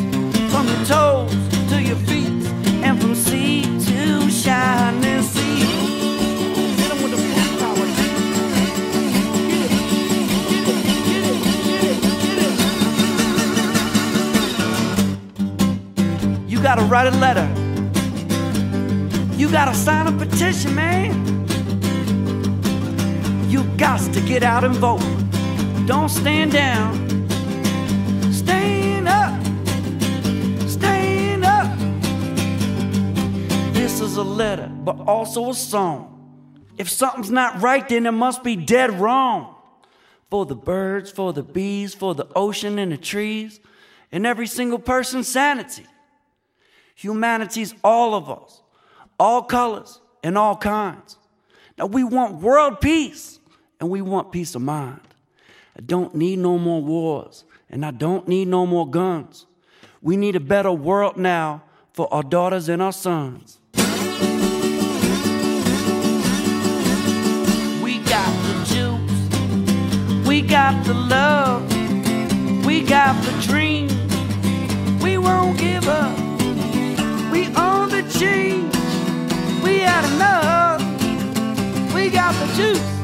From 0.52 0.68
your 0.68 0.86
toes 0.86 1.57
to 1.70 1.82
your 1.82 1.97
feet. 2.07 2.28
And 2.84 2.99
from 3.01 3.15
sea 3.15 3.63
to 3.63 4.30
shining 4.30 5.22
sea. 5.22 5.47
You 16.47 16.61
gotta 16.61 16.84
write 16.84 17.07
a 17.07 17.18
letter. 17.18 17.47
You 19.38 19.51
gotta 19.51 19.74
sign 19.74 20.07
a 20.07 20.11
petition, 20.11 20.74
man. 20.76 21.13
You 23.49 23.63
got 23.78 24.01
to 24.13 24.22
get 24.22 24.43
out 24.43 24.63
and 24.63 24.76
vote. 24.76 25.03
Don't 25.86 26.09
stand 26.09 26.51
down. 26.51 26.97
Is 34.08 34.16
a 34.16 34.24
letter, 34.24 34.68
but 34.68 34.97
also 35.01 35.49
a 35.49 35.53
song. 35.53 36.14
If 36.78 36.89
something's 36.89 37.30
not 37.30 37.62
right, 37.62 37.88
then 37.88 38.05
it 38.05 38.12
must 38.12 38.41
be 38.41 38.55
dead 38.55 38.99
wrong. 38.99 39.55
For 40.30 40.45
the 40.45 40.55
birds, 40.55 41.12
for 41.12 41.34
the 41.34 41.43
bees, 41.43 41.93
for 41.93 42.16
the 42.16 42.28
ocean 42.34 42.80
and 42.80 42.91
the 42.91 42.97
trees, 42.97 43.60
and 44.12 44.26
every 44.26 44.47
single 44.47 44.80
person's 44.80 45.28
sanity. 45.28 45.86
Humanity's 46.95 47.76
all 47.84 48.16
of 48.16 48.30
us, 48.30 48.62
all 49.20 49.43
colors 49.43 49.99
and 50.24 50.38
all 50.38 50.55
kinds. 50.55 51.18
Now 51.78 51.86
we 51.88 52.03
want 52.03 52.41
world 52.41 52.80
peace 52.80 53.39
and 53.80 53.89
we 53.89 54.01
want 54.01 54.32
peace 54.32 54.55
of 54.55 54.62
mind. 54.62 55.01
I 55.78 55.82
don't 55.82 56.16
need 56.16 56.39
no 56.39 56.58
more 56.58 56.82
wars 56.82 57.43
and 57.70 57.86
I 57.86 57.91
don't 57.91 58.28
need 58.28 58.47
no 58.47 58.66
more 58.66 58.89
guns. 58.89 59.45
We 60.01 60.18
need 60.18 60.36
a 60.36 60.39
better 60.39 60.72
world 60.72 61.18
now 61.18 61.64
for 61.93 62.12
our 62.14 62.24
daughters 62.24 62.68
and 62.70 62.82
our 62.82 62.93
sons. 62.93 63.60
Got 70.58 70.84
the 70.86 70.93
love, 70.95 71.62
we 72.66 72.82
got 72.82 73.16
the 73.24 73.32
dream. 73.47 73.88
We 75.03 75.20
won't 75.20 75.55
give 75.60 75.88
up. 75.88 76.18
We 77.32 77.41
own 77.55 77.89
the 77.89 78.03
change. 78.20 78.74
We 79.64 79.74
had 79.89 80.03
enough. 80.14 80.82
We 81.93 82.10
got 82.10 82.34
the 82.41 82.47
juice. 82.58 82.97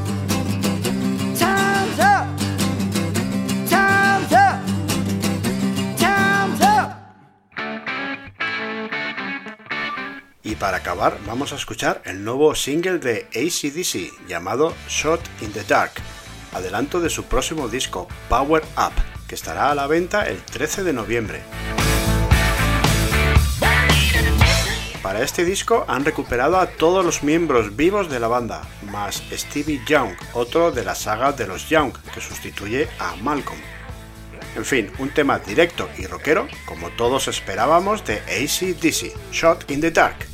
Y 10.45 10.55
para 10.55 10.77
acabar, 10.77 11.17
vamos 11.25 11.53
a 11.53 11.55
escuchar 11.55 12.01
el 12.05 12.23
nuevo 12.23 12.53
single 12.53 12.99
de 12.99 13.27
ACDC 13.33 14.27
llamado 14.27 14.73
Shot 14.89 15.21
in 15.41 15.53
the 15.53 15.63
Dark, 15.63 15.93
adelanto 16.53 16.99
de 17.01 17.09
su 17.09 17.25
próximo 17.25 17.67
disco 17.67 18.07
Power 18.29 18.63
Up, 18.77 18.93
que 19.27 19.35
estará 19.35 19.71
a 19.71 19.75
la 19.75 19.87
venta 19.87 20.27
el 20.27 20.37
13 20.43 20.83
de 20.83 20.93
noviembre. 20.93 21.41
Para 25.01 25.21
este 25.21 25.43
disco 25.43 25.83
han 25.89 26.05
recuperado 26.05 26.57
a 26.57 26.67
todos 26.67 27.03
los 27.03 27.23
miembros 27.23 27.75
vivos 27.75 28.09
de 28.09 28.21
la 28.21 28.29
banda, 28.29 28.61
más 28.89 29.21
Stevie 29.33 29.81
Young, 29.85 30.13
otro 30.33 30.71
de 30.71 30.85
la 30.85 30.95
saga 30.95 31.33
de 31.33 31.45
los 31.45 31.67
Young, 31.67 31.91
que 32.13 32.21
sustituye 32.21 32.87
a 32.99 33.15
Malcolm. 33.17 33.59
En 34.55 34.63
fin, 34.63 34.89
un 34.99 35.09
tema 35.09 35.39
directo 35.39 35.89
y 35.97 36.05
rockero, 36.05 36.47
como 36.65 36.89
todos 36.91 37.27
esperábamos 37.27 38.05
de 38.05 38.19
ACDC, 38.19 39.31
Shot 39.31 39.69
in 39.69 39.81
the 39.81 39.91
Dark. 39.91 40.25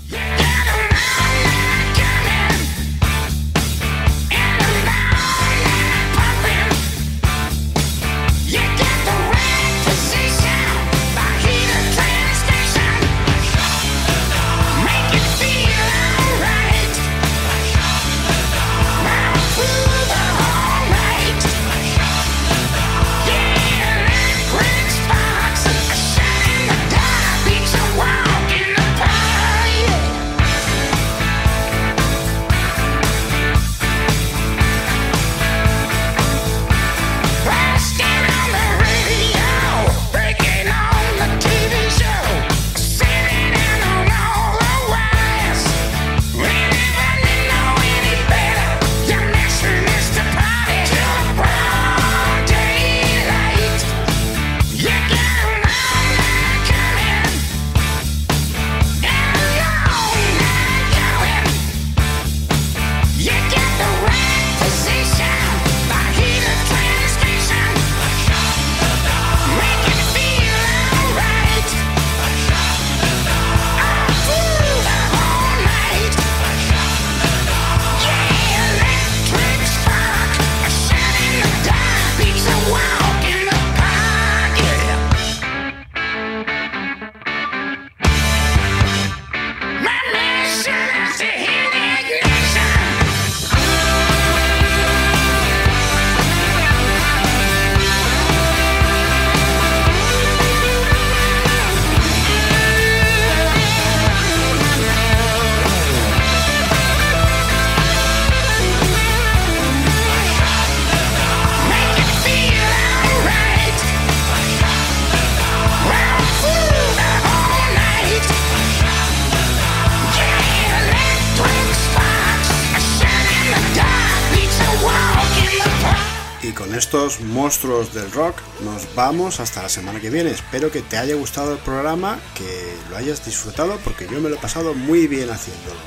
Monstruos 127.50 127.96
del 127.96 128.12
rock 128.12 128.36
nos 128.64 128.94
vamos 128.94 129.40
hasta 129.40 129.64
la 129.64 129.70
semana 129.70 130.00
que 130.00 130.12
viene. 130.12 130.30
Espero 130.30 130.70
que 130.70 130.84
te 130.84 131.00
haya 131.00 131.16
gustado 131.16 131.54
el 131.54 131.58
programa, 131.58 132.20
que 132.36 132.76
lo 132.92 132.96
hayas 132.96 133.26
disfrutado 133.26 133.80
porque 133.84 134.08
yo 134.08 134.22
me 134.22 134.30
lo 134.30 134.36
he 134.36 134.38
pasado 134.38 134.76
muy 134.76 135.08
bien 135.08 135.32
haciéndolo. 135.32 135.80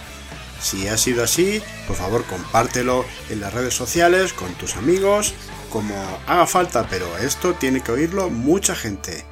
Si 0.60 0.88
ha 0.88 0.96
sido 0.96 1.22
así, 1.22 1.62
por 1.86 1.94
favor 1.94 2.24
compártelo 2.24 3.04
en 3.30 3.40
las 3.40 3.54
redes 3.54 3.74
sociales 3.74 4.32
con 4.32 4.52
tus 4.54 4.74
amigos, 4.74 5.34
como 5.70 5.94
haga 6.26 6.48
falta, 6.48 6.88
pero 6.90 7.06
esto 7.18 7.54
tiene 7.54 7.80
que 7.80 7.92
oírlo 7.92 8.28
mucha 8.28 8.74
gente. 8.74 9.24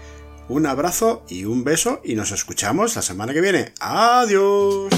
Un 0.48 0.66
abrazo 0.66 1.24
y 1.28 1.46
un 1.46 1.64
beso 1.64 2.00
y 2.04 2.14
nos 2.14 2.30
escuchamos 2.30 2.94
la 2.94 3.02
semana 3.02 3.32
que 3.32 3.40
viene. 3.40 3.72
Adiós. 3.80 4.88